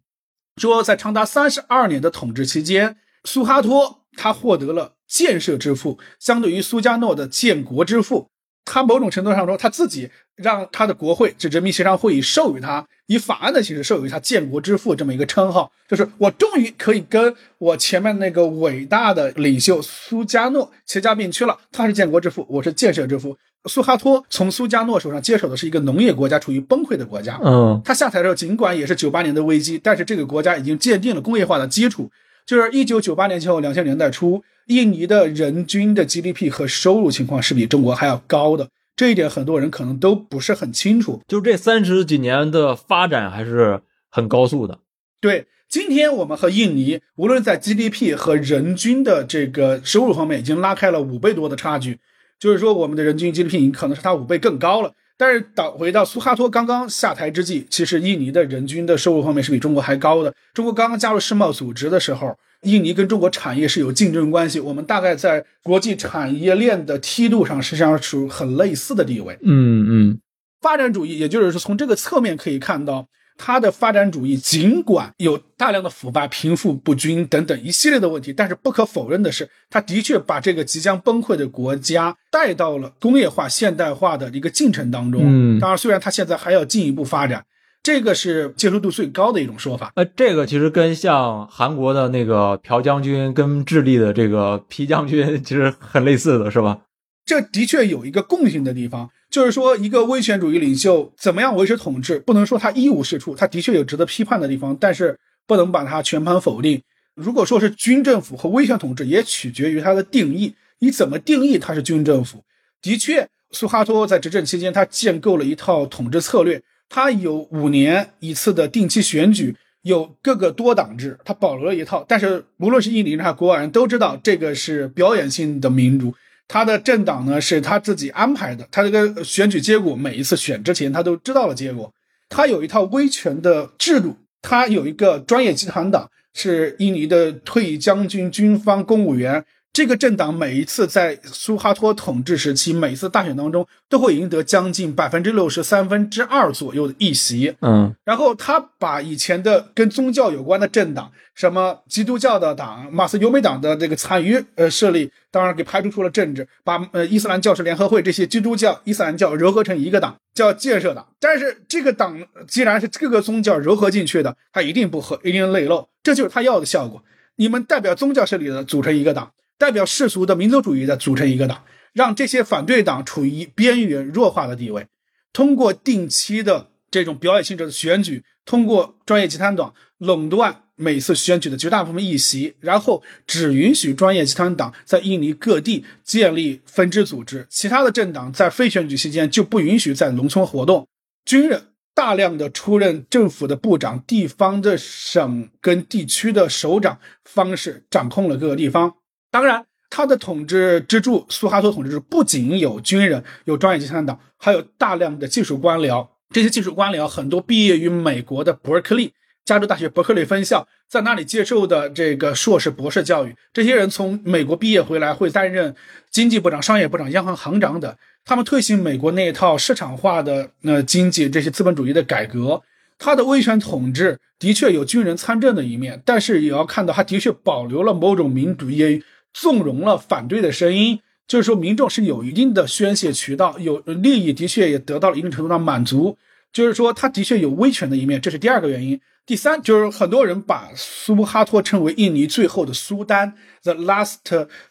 [0.57, 8.27] 说在长达三十二年的统治期间，苏哈托他获得了建设之父，相对于苏加诺的建国之父。
[8.65, 21.59] 他某种程度上说，他自己让他的国会，就人民协商会议授予他以法案的形式授予他“建国之父”这么一个称号，就是我终于可以跟我前面那个伟大的领袖苏加诺齐家并驱了。
[21.73, 23.37] 他是建国之父，我是建设之父。
[23.69, 27.39] 苏哈托从苏加诺手上接手的是一个农业国家，处于崩溃的国家。
[27.43, 32.11] 嗯，他下台的时候，尽管也是九八年的危机，但是这个国家已经奠定了工业化的基础。
[32.45, 34.43] 就是一九九八年前后，两千年代初。
[34.67, 41.21] 印尼的人均的 GDP 和收入情况是比中国还要高的，这一点很多人可能都不是很清楚。
[41.27, 44.79] 就这三十几年的发展还是很高速的。
[45.19, 51.99] 对，今天我们和印尼无论在 GDP 和人均的这个收入方面，已经拉开了五倍多的差距。
[52.43, 54.91] 就是说，我们的人均 GDP 可能是它五倍更高了。
[55.17, 60.33] 但是倒回到苏哈托刚刚下台之际，其实印尼的人均的收入方面是比中国还高的。
[60.53, 62.35] 中国刚刚加入世贸组织的时候。
[62.63, 69.37] 印尼跟中国产业是有竞争关系，我们大概在国际产业链的梯度上实际上属很类似的地位。
[69.43, 70.19] 嗯嗯，
[70.61, 73.05] 发展主义，也就是说从这个侧面可以看到，
[73.37, 85.21] 它的发展主义尽管有大量的腐败、贫富不均等等一系列的问题，但是不可否认的是，它的确把这个即将崩溃的国家带到了工业化、现代化的一个进程当中。
[85.25, 87.45] 嗯，当然，虽然它现在还要进一步发展。
[87.81, 89.91] 这个是接受度最高的一种说法。
[89.95, 96.77] 呃，这个其实跟像韩国的那个朴将军跟智利的这个皮将军 其实很类似的是吧？
[97.25, 105.17] 这的确有一个共性的地方，就是说一个威权主义领袖怎么样维持统治，不能说他一无是处，他的确有值得批判的地方，但是
[105.47, 106.81] 不能把它全盘否定。
[107.15, 112.43] 如果说是军政府和威权统治，也取决于它的定义，你怎么定义它是军政府？
[112.81, 116.61] 的确，苏哈托在执政期间，他建构了一套统治策略。
[116.89, 122.05] 他有五年一次的定期选举，有各个多党制，他保留了一套。
[122.07, 126.13] 但是无论是印尼人还是国外人都知道，这个是表演性的民主。
[126.47, 131.91] 他的政党呢是他自己安排的，他这个选举结果每一次选之前他都知道了结果。
[132.29, 139.43] 他有一套威权的制度，他有一个专业集团党，是印尼的退役将军、军方、公务员。
[139.73, 147.55] 这个政党每一次在苏哈托统治时期，每一次大选当中都会赢得将近百分之六十三分之二左右的议席。
[147.61, 161.03] 嗯，然后他把以前的跟宗教有关的政党，什么基督教的党、马斯尤美党的这个残余呃势力，当然给排除出了政治，把呃伊斯兰教士联合会这些基督教、伊斯兰教糅合成一个党，叫建设党。
[161.19, 162.15] 但是这个党
[162.47, 167.01] 既然是各个宗教糅合进去的，它一定不合，一定内漏，这就是他要的效果。
[167.37, 169.31] 你们代表宗教势力的组成一个党。
[169.57, 171.63] 代表世俗的民族主义的组成一个党，
[171.93, 174.87] 让这些反对党处于边缘弱化的地位。
[175.31, 190.87] 通过定期的这种表演性质的选举，通过专业集团党垄断每次选举的绝大部分议席，然后只允许专业集团党在印尼各地建立分支组织，其他的政党在非选举期间就不允许在农村活动。
[191.25, 198.95] 军人大量的出任政府的部长，地方的省跟地区的首长方式掌控了各个地方。
[199.33, 206.07] 当然，他的统治支柱苏哈托统治不仅有军人、有专业集团党，还有大量的技术官僚。
[206.29, 209.11] 这些技术官僚很多毕业于美国的伯克利
[209.43, 213.35] 加州大学伯克利分校，在那里接受的这个硕士、博士教育。
[213.51, 215.75] 这些人从美国毕业回来，会担任
[216.11, 217.91] 经济部长、商业部长、央行行长等。
[218.23, 222.61] 他们推行美国那一套市场化的呃经济，这些资本主义的改革。
[222.99, 229.01] 他的威权统治的确有军人参政的一面，但是也要看到他的确保留了某种民主业。
[229.33, 236.17] 纵容了反对的声音，就是说民众是有一定的宣泄渠道，有利益的确也得到了一定程度上满足，
[236.51, 238.99] 就是说他的确有威权的一面，这是第二个原因。
[239.25, 243.33] 第三就是很多人把苏哈托称为印尼最后的苏丹
[243.63, 244.17] ，the last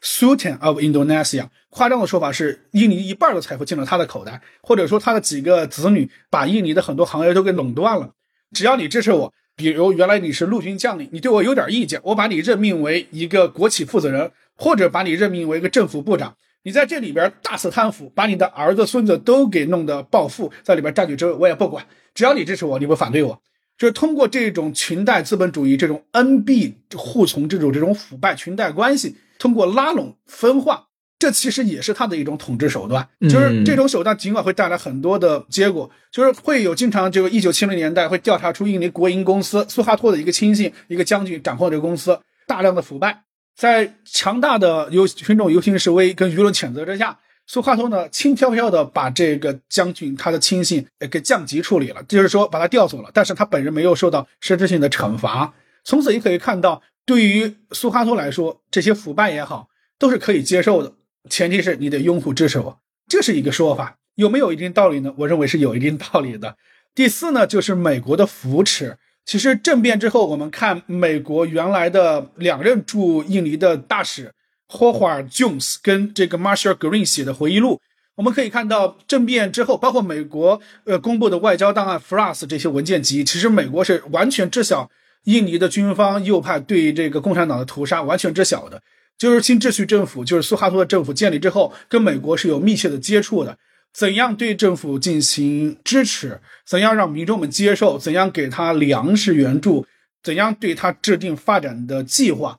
[0.02, 1.46] sultan of Indonesia。
[1.70, 8.10] 夸张的说法是，印尼一半的财富进了他的口袋，或者说他的几个子女把印尼的很多行业都给垄断了。
[8.52, 16.34] 只要你支持我，比如原来你是陆军将领，你对我有点意见，我把你任命为一个国企负责人，或者把你任命为一个政府部长。
[16.64, 21.84] 你在这里边大肆贪腐，把你的儿子孙子都给弄得暴富，在里边占据职位，我也不管，
[22.14, 23.42] 只要你支持我，你不反对我，
[23.76, 30.84] 就是通过这种裙带资本主义、这种恩庇护从这种这种腐败裙带关系，通过拉拢分化，
[31.18, 33.08] 这其实也是他的一种统治手段。
[33.22, 43.24] 就是这种手段尽管会带来很多的结果，就是会有经常这个一九七零年代会调查出印尼国营公司苏哈托的一个亲信一个将军掌控这个公司大量的腐败。
[43.54, 53.10] 在强大的游群众游行示威跟舆论谴责之下，苏哈托呢轻飘飘的把这个将军他的亲信给降级处理了，就是说把他调走了。
[53.12, 55.52] 但是他本人没有受到实质性的惩罚。
[55.84, 59.68] 从此也可以看到，对于苏哈托来说，这些腐败也好
[59.98, 60.94] 都是可以接受的，
[61.28, 62.78] 前提是你得拥护支持我。
[63.08, 65.12] 这是一个说法，有没有一定道理呢？
[65.18, 66.56] 我认为是有一定道理的。
[66.94, 68.96] 第四呢，就是美国的扶持。
[69.24, 74.32] 其实政变之后，我们看美国原来的两任驻印尼的大使
[74.68, 77.80] 霍华尔· Jones 跟这个 Marshall Green 写的回忆录，
[78.16, 84.90] 我们可以看到政变之后，包括美国呃公布的外交档案 FLAS 这些文件集，其实美国是完全知晓
[85.24, 88.82] 印尼的军方右派对这个共产党的屠杀，完全知晓的。
[89.16, 93.56] 就是新秩序政府，就是苏哈托的政府建立之后，跟美国是有密切的接触的。
[93.92, 96.40] 怎样对政府进行支持？
[96.66, 97.98] 怎样让民众们接受？
[97.98, 99.86] 怎样给他粮食援助？
[100.22, 102.58] 怎样对他制定发展的计划？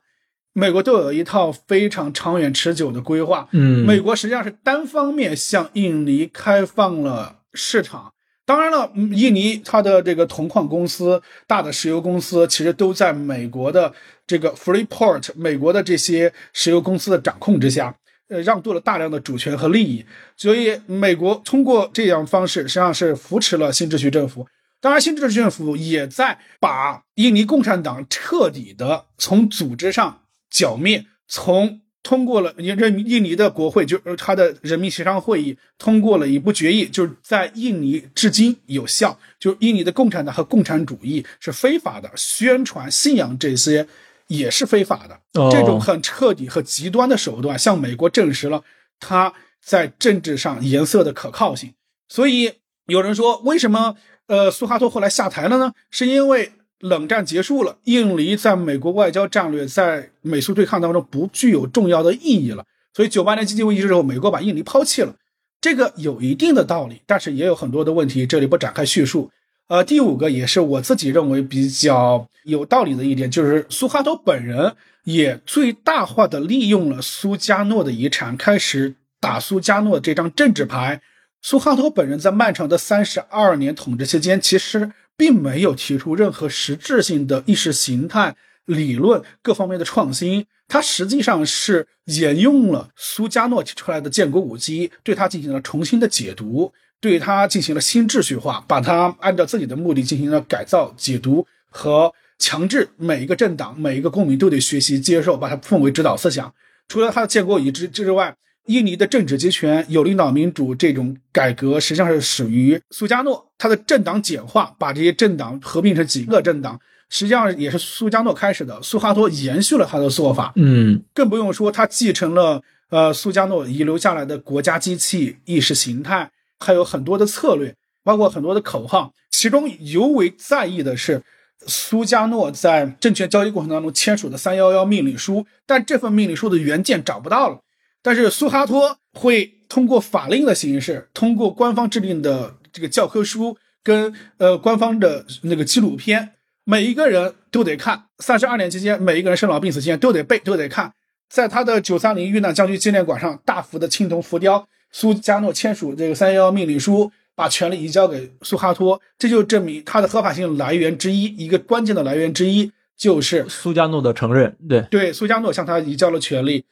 [0.52, 3.48] 美国都有一套非常长远持久的规划。
[3.50, 8.12] 嗯，美国实际上是单方面向印尼开放了市场。
[8.46, 13.92] 当然了，印尼它的这个铜矿公司、大的石油公司，其实都在美国的
[14.26, 17.96] 这个 Freeport、美国的这些石油公司的掌控之下。
[18.28, 20.04] 呃，让渡了大量的主权和利益，
[20.36, 24.46] 所以美国通过这样方式，实际上是扶持了新秩序政府。
[24.80, 31.04] 当然，新秩序政府也在把印尼共产党彻底的从组织上剿灭。
[31.26, 32.76] 从通过了印
[33.06, 39.18] 印尼的国会，就是他的人民协商会议通过了一部决议，就是在印尼至今有效。
[39.38, 43.86] 就是印尼的共产党和共产主义是非法的，宣传信仰这些。
[44.28, 45.20] 也是非法的，
[45.50, 48.62] 这种很彻底和极端的手段，向美国证实了
[48.98, 49.32] 他
[49.62, 51.74] 在政治上颜色的可靠性。
[52.08, 52.52] 所以
[52.86, 53.96] 有人说，为什么
[54.26, 55.72] 呃苏哈托后来下台了呢？
[55.90, 62.64] 是因为冷战结束了，印尼在美国外交战略在美苏对抗当中不具有重要的意义了。
[62.92, 65.16] 所以九八年经济危机之后，美国把印尼抛弃了，
[65.60, 69.30] 这个有一定的道理，但是也有很多的问题，这里不展开叙述。
[69.68, 74.74] 呃，第五个也是我自己认为比较有道理的一点，就是苏哈托本人
[75.04, 81.00] 也最大化的利用了苏加诺的遗产，开始打苏加诺这张政治牌。
[81.40, 88.36] 苏哈托本人在漫长的三十二年统治期间，其实并没有提出任何实质性的意识形态
[88.66, 96.72] 理论各方面的创新，他实际上是沿用了苏加诺提出来的建国五基，对他进行了重新的解读。
[97.04, 102.88] 对它进行了新秩序化，把它按照自己的目的进行了改造、解读和强制。
[102.96, 106.50] 每一个政党、每一个公民都得学习、接受，把它奉为指导思想。
[106.88, 108.34] 除了它的建国以之之外，
[108.68, 113.52] 印尼的政治集权、有领导民主这种改革，实际上是始于苏加诺。
[113.58, 118.80] 他的政党简化，把这些政党合并成几个政党，实际上也是苏加诺开始的。
[118.80, 126.30] 苏哈托延续了他的做法，嗯，更不用说他继承了呃苏加诺遗留下来的国家机器意识形态。
[126.64, 131.22] 还有很多的策略，包括很多的口号，其中尤为在意的是
[131.66, 137.60] 苏加诺在政权交接过程当中签署的“三幺幺”命令书，但这份命令书的原件找不到了。
[138.02, 146.32] 但是苏哈托会通过法令的形式，通过官方制定的这个教科书跟呃官方的那个纪录片，
[146.64, 148.04] 每一个人都得看。
[148.18, 150.92] 三十二年期间，每一个人生老病死期间都得背，都得看。
[151.30, 154.68] 在他的九三零遇难将军纪念馆上，大幅的青铜浮雕。
[154.94, 164.56] 苏加诺签署这个三幺幺命令书，把权力移交给苏哈托，这就证明他的合法性来源之一，一个关键的来源之一就是苏加诺的承认。
[164.68, 166.64] 对对，苏加诺向他移交了权力。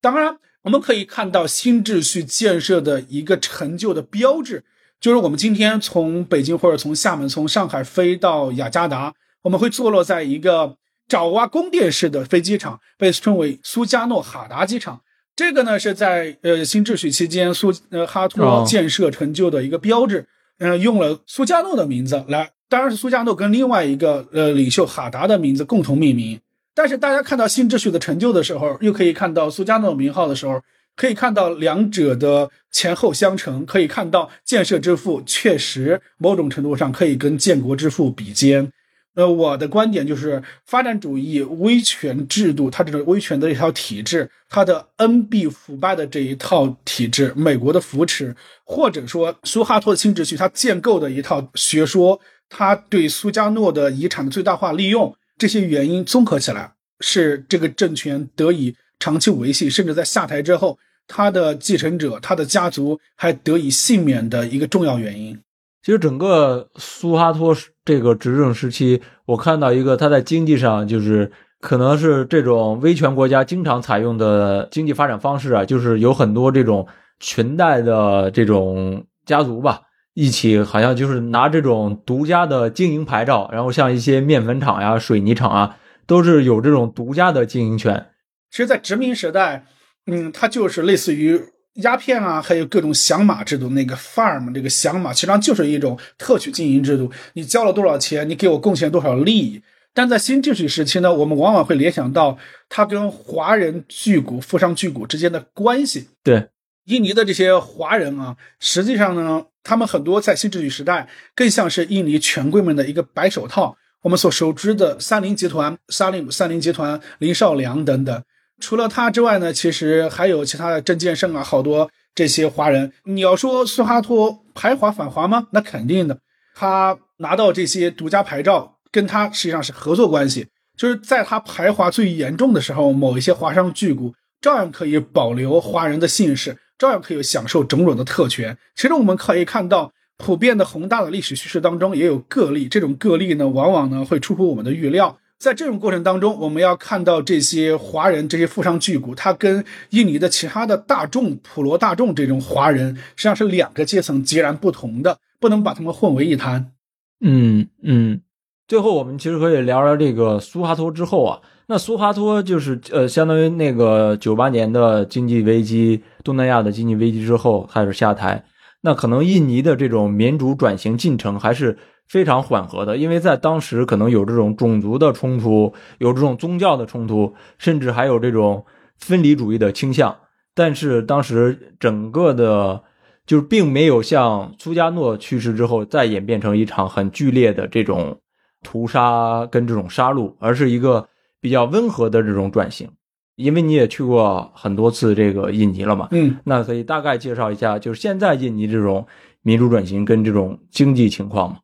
[0.00, 4.64] 当然，我们可以看到新秩序建设的一个成就的标志，
[4.98, 9.12] 就是我们今天从北京或者从厦门、从上海飞到雅加达，
[9.42, 15.02] 我们会坐落在一个爪哇宫殿式的飞机场，被称为苏加诺哈达机场。
[15.36, 20.26] 这个呢是在呃新秩序期间苏呃哈托建设成就的一个标志，
[20.58, 26.40] 嗯，用了苏加诺的名字来，当然是苏加诺跟另外一个呃领袖哈达的名字共同命名。
[26.74, 30.60] 但是大家看到新秩序的成就的时候，又可以看到苏加诺名号的时候，
[30.96, 38.72] 可以看到两者的前后相承，可以看到建设之父确实某种程度上可以跟建国之父比肩。
[39.16, 52.20] 呃，我的观点就是，发展主义威权制度，它这种威权的一套体制，它的恩庇腐败的这一套体制，美国的扶持，或者说苏哈托的新秩序，它建构的一套学说，
[52.50, 56.70] 它对苏加诺的遗产的最大化利用，这些原因综合起来，
[57.00, 60.78] 是这个政权得以长期维系，甚至在下台之后，
[61.08, 65.38] 他的继承者、他的家族还得以幸免的一个重要原因。
[65.86, 71.30] 其实整个苏哈托这个执政时期，我看到一个他在经济上就是
[71.60, 76.88] 可能是这种威权国家经常采用的经济发展方式啊，就是有很多这种
[77.20, 79.82] 裙带的这种家族吧，
[80.14, 88.06] 一起好像就是拿这种独家的经营牌照，然后像一些面粉厂呀、水泥厂啊，都是有这种独家的经营权。
[88.50, 89.64] 其实，在殖民时代，
[90.08, 91.40] 嗯，它就是类似于。
[91.76, 97.10] 鸦片啊，还有各种响马制度，那个 farm 这个响马，实际上就是一种特许经营制度。
[97.34, 99.62] 你交了多少钱，你给我贡献多少利益。
[99.92, 102.36] 但在新秩序时期呢，我们往往会联想到
[102.68, 106.08] 它跟华人巨贾、富商巨贾之间的关系。
[106.22, 106.48] 对，
[106.84, 113.76] 印尼的这些华人啊，实际上呢，他们很多在新秩序时代更像是印尼权贵们的一个白手套。
[114.02, 118.22] 我们所熟知的三菱集团、沙利姆三菱集团、林少良等等。
[118.60, 122.92] 除了他之外呢，其实还有其他的郑建胜啊，好多这些华人。
[123.04, 125.48] 你要说苏哈托排华反华吗？
[125.52, 126.18] 那肯定的。
[126.54, 130.46] 他拿到这些独家牌照，跟他实际上是合作关系。
[130.76, 138.56] 就是在他排华最严重的时候，某一些华商巨贾照样可以保留华人的姓氏，照样可以享受种种的特权。
[138.74, 145.18] 其实我们可以看到，普遍的宏大的历史叙事当中也有个例，这种个例呢，往往呢会出乎我们的预料。
[145.38, 156.72] 在这种过程当中，我们要看到这些华人、这些富商巨贾，他跟印尼的其他的大众、普罗大众这种华人，实际上是两个阶层截然不同的，不能把他们混为一谈。
[157.20, 158.22] 嗯嗯。
[158.66, 161.40] 最后，我们其实可以聊聊这个苏哈托之后啊。
[161.66, 168.42] 那苏哈托就是呃，相当于那个九八年的经济危机，东南亚的经济危机之后开始下台。
[168.80, 171.76] 那可能印尼的这种民主转型进程还是。
[172.08, 178.64] 非常缓和的，因为在当时可能有这种种族的冲突，有这种宗教的冲突，甚至还有这种
[178.98, 180.16] 分离主义的倾向。
[180.54, 182.82] 但是当时整个的，
[183.26, 188.20] 就是并没有像苏加诺去世之后再演变成一场很剧烈的这种
[188.62, 191.08] 屠杀跟这种杀戮，而是一个
[191.40, 192.88] 比较温和的这种转型。
[193.34, 199.06] 因为你也去过很多次这个印尼了嘛，嗯，那可以大概介绍一下，就是现在印尼这种
[199.42, 201.56] 民主转型跟这种经济情况嘛。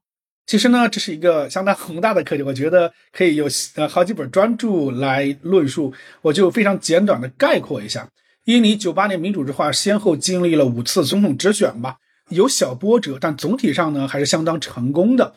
[0.53, 5.95] 其实呢，这是一个相当宏大的课题，我觉得可以有呃好几本专著来论述。
[6.21, 8.07] 我就非常简短的概括一下：
[8.45, 11.97] 印尼九八年民主之化，先后经历了五次总统直选吧，
[12.29, 15.33] 有小波折，但总体上呢还是相当成功的。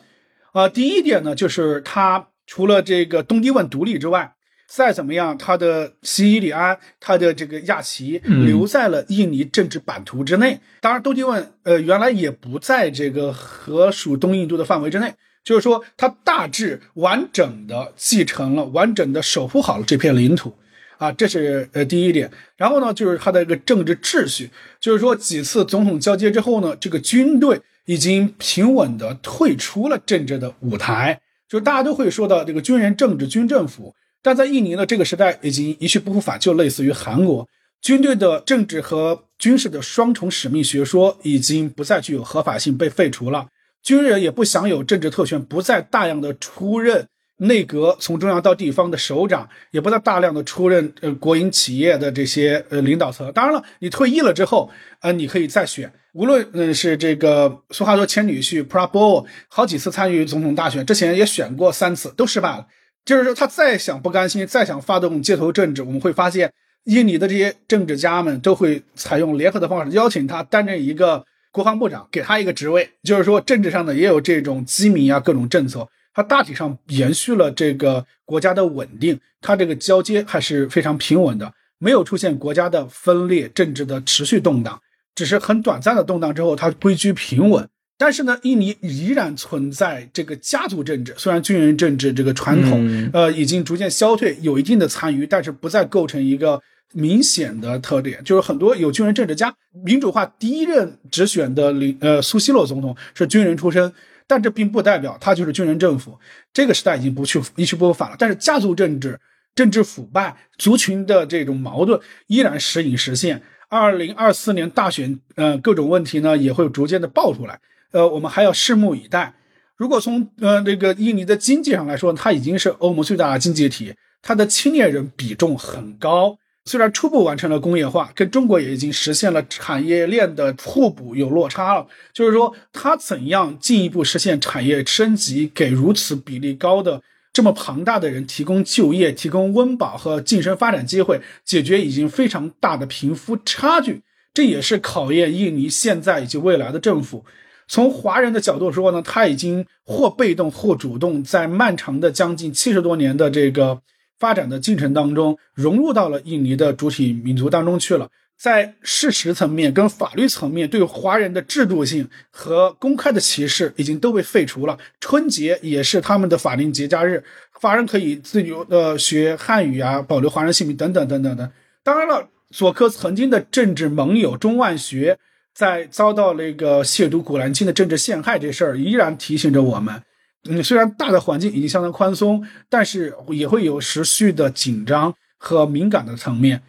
[0.52, 4.34] 啊，第一点呢，就是它除了这个东帝汶独立之外。
[4.68, 10.58] 再怎么样，他的西伊里安，他的这个亚齐留在了印尼政治版图之内。
[10.80, 15.14] 当然，东帝汶呃原来也不在这个合属东印度的范围之内，
[15.44, 20.52] 就是说，他大致完整的继承了，完整的守护好了这片领土
[20.98, 22.28] 啊，这是呃第一点。
[22.56, 33.94] 然后呢，就是他的一个政治秩序，就是说几次总统交接之后呢，这个军队已经平稳的退出了政治的舞台，就是大家都会说到这个军人政治、军政府。
[34.26, 37.48] 但在印尼呢，这个时代已经一去不复返，就类似于韩国
[37.80, 43.46] 军队的政治和军事的双重使命学说已经不再具有合法性，被废除了。
[43.84, 53.32] 军人也不享有政治特权，不再大量的出任内阁，从中央到地方的首长，也不再大量的出任呃国营企业的这些呃领导层。
[53.32, 54.68] 当然了，你退役了之后，
[55.02, 55.92] 呃，你可以再选。
[56.14, 62.66] 无论嗯是这个俗话说前女婿 Prabowo 好几次参与总统大选，之前也选过三次，都失败了。
[63.06, 66.52] 就是说，他再想不甘心，再想发动街头政治，我们会发现，
[66.84, 72.90] 印尼的这些政治家们都会采用联合的方式邀请他担任一个国防部长，给他一个职位。
[73.04, 84.82] 就是说，政治上呢也有这种机密啊，各种政策，他大体上延续了这个国家的稳定，他这个交接还是非常平稳的，没有出现国家的分裂、政治的持续动荡，
[85.14, 87.68] 只是很短暂的动荡之后，它归居平稳。
[87.98, 96.60] 但是呢，印尼依然存在这个家族政治，虽然军人政治这个传统，呃，已经逐渐消退，有一定的残余，但是不再构成一个
[96.92, 98.22] 明显的特点。
[98.22, 99.54] 就是很多有军人政治家，
[99.84, 103.90] 民主化第一任直选的领呃苏西洛总统是军人出身，
[104.26, 106.18] 但这并不代表他就是军人政府。
[106.52, 108.16] 这个时代已经不去一去不复返了。
[108.18, 109.18] 但是家族政治、
[109.54, 113.42] 政治腐败、族群的这种矛盾依然时隐时现。
[113.68, 117.58] 二零二四年大选，呃，各种问题呢也会逐渐的爆出来。
[117.92, 119.34] 呃，我们还要拭目以待。
[119.76, 126.38] 如果从呃这个印尼的经济上来说，它已经是欧盟最大的经济体，它的青年人比重很高。
[126.64, 131.86] 虽然初步完成了工业化，跟中国也已经实现了产业链的互补，有落差了。
[132.12, 137.00] 就是说，它怎样进一步实现产业升级，给如此比例高的、
[137.32, 144.02] 这么庞大的人提供就业、提供温饱和晋升发展机会，解决已经非常大的贫富差距，
[144.34, 147.24] 这也是考验印尼现在以及未来的政府。
[147.68, 153.80] 从华人的角度说呢，他已经或被动或主动，在漫长的将近七十多年的这个。
[154.18, 158.08] 发展的进程当中，融入到了印尼的主体民族当中去了。
[158.38, 164.78] 在事实层面跟法律层面，对华人的制度性和公开的歧视已经都被废除了。
[165.00, 167.22] 春节也是他们的法定节假日，
[167.52, 171.52] 华人可以自由的学汉语啊，保留华人姓名等等等等的。
[171.84, 175.18] 当然了，佐科曾经的政治盟友中万学
[175.56, 180.02] 在遭到那个亵渎古兰经的政治陷害这事儿，依然提醒着我们。
[180.46, 186.62] 嗯，虽然大的环境已经相当宽松，但是也会有持续的紧张和敏感的层面。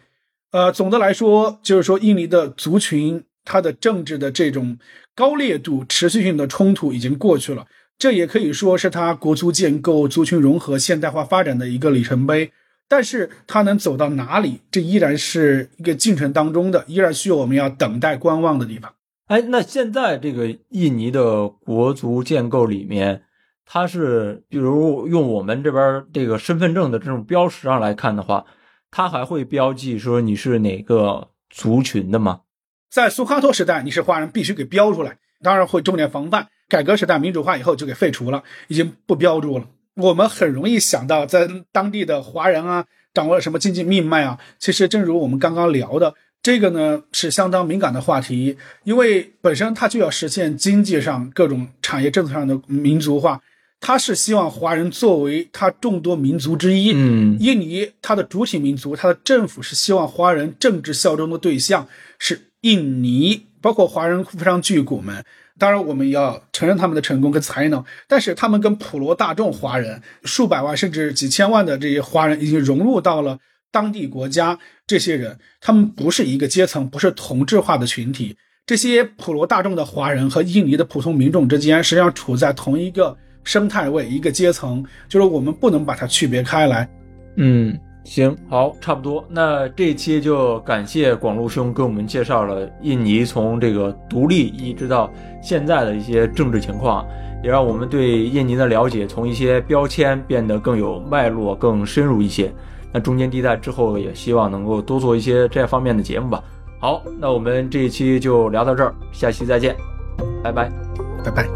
[0.52, 4.78] 呃，总的来说，就是说，印尼的族群它的政治的这种
[5.14, 7.66] 高烈度、持续性的冲突已经过去了，
[7.98, 12.50] 这也可以说是它国族建构、族群融合、现代化发展的一个里程碑。
[12.88, 18.94] 但是它能走到哪里，这依然是一个进程当中的，依然需要我们要等待观望的地方。
[19.26, 23.22] 哎，那现在这个印尼的国足建构里面。
[23.70, 28.46] 它是，比如用我们这边这个身份证的这种标识上来看的话，
[28.90, 32.40] 它还会标记说你是哪个族群的吗？
[32.90, 36.48] 在苏哈托时代，你是华人必须给标出来，当然会重点防范。
[36.66, 39.66] 改革时代民主化以后就给废除了，已经不标注了。
[39.98, 44.38] 我们很容易想到，在当地的华人啊，掌握了什么经济命脉啊？
[44.58, 53.40] 其实正如我们刚刚聊的，这个呢是相当敏感的话题，因为本身它就要实现经济上各种产业政策上的民族化。
[53.80, 61.86] 他是希望华人作为他众多民族之一，嗯，印尼它的主体民族，它的政府是希望华人政治效忠的对象
[62.18, 65.24] 是印尼，包括华人富商巨贾们。
[65.58, 73.38] 当然，我们要承认他们的成功跟才能，但是他们跟普罗大众华人数百万甚至几千万的这些华人已经融入到了
[73.70, 74.58] 当地国家。
[74.86, 78.36] 这些人他们不是一个阶层，不是同质化的群体。
[78.64, 83.16] 这些普罗大众的华人和印尼的普通民众之间，实际上处在同一个。
[83.44, 86.86] 生态位一个阶层，就是我们不能把它区别开来。
[87.36, 89.22] 嗯，行，好，差不多。
[89.28, 95.10] 那这一期就感谢广路兄给我们介绍了印尼从这个独立一直到
[95.42, 97.06] 现在的一些政治情况，
[97.44, 102.50] 也让我们对印尼的了解从一些标签变得更有脉络、更深入一些。
[102.90, 106.42] 那中间地带之后也希望能够多做一些这方面的节目吧。
[106.80, 109.76] 好，那我们这一期就聊到这儿，下期再见，
[110.42, 110.70] 拜拜，
[111.22, 111.46] 拜拜。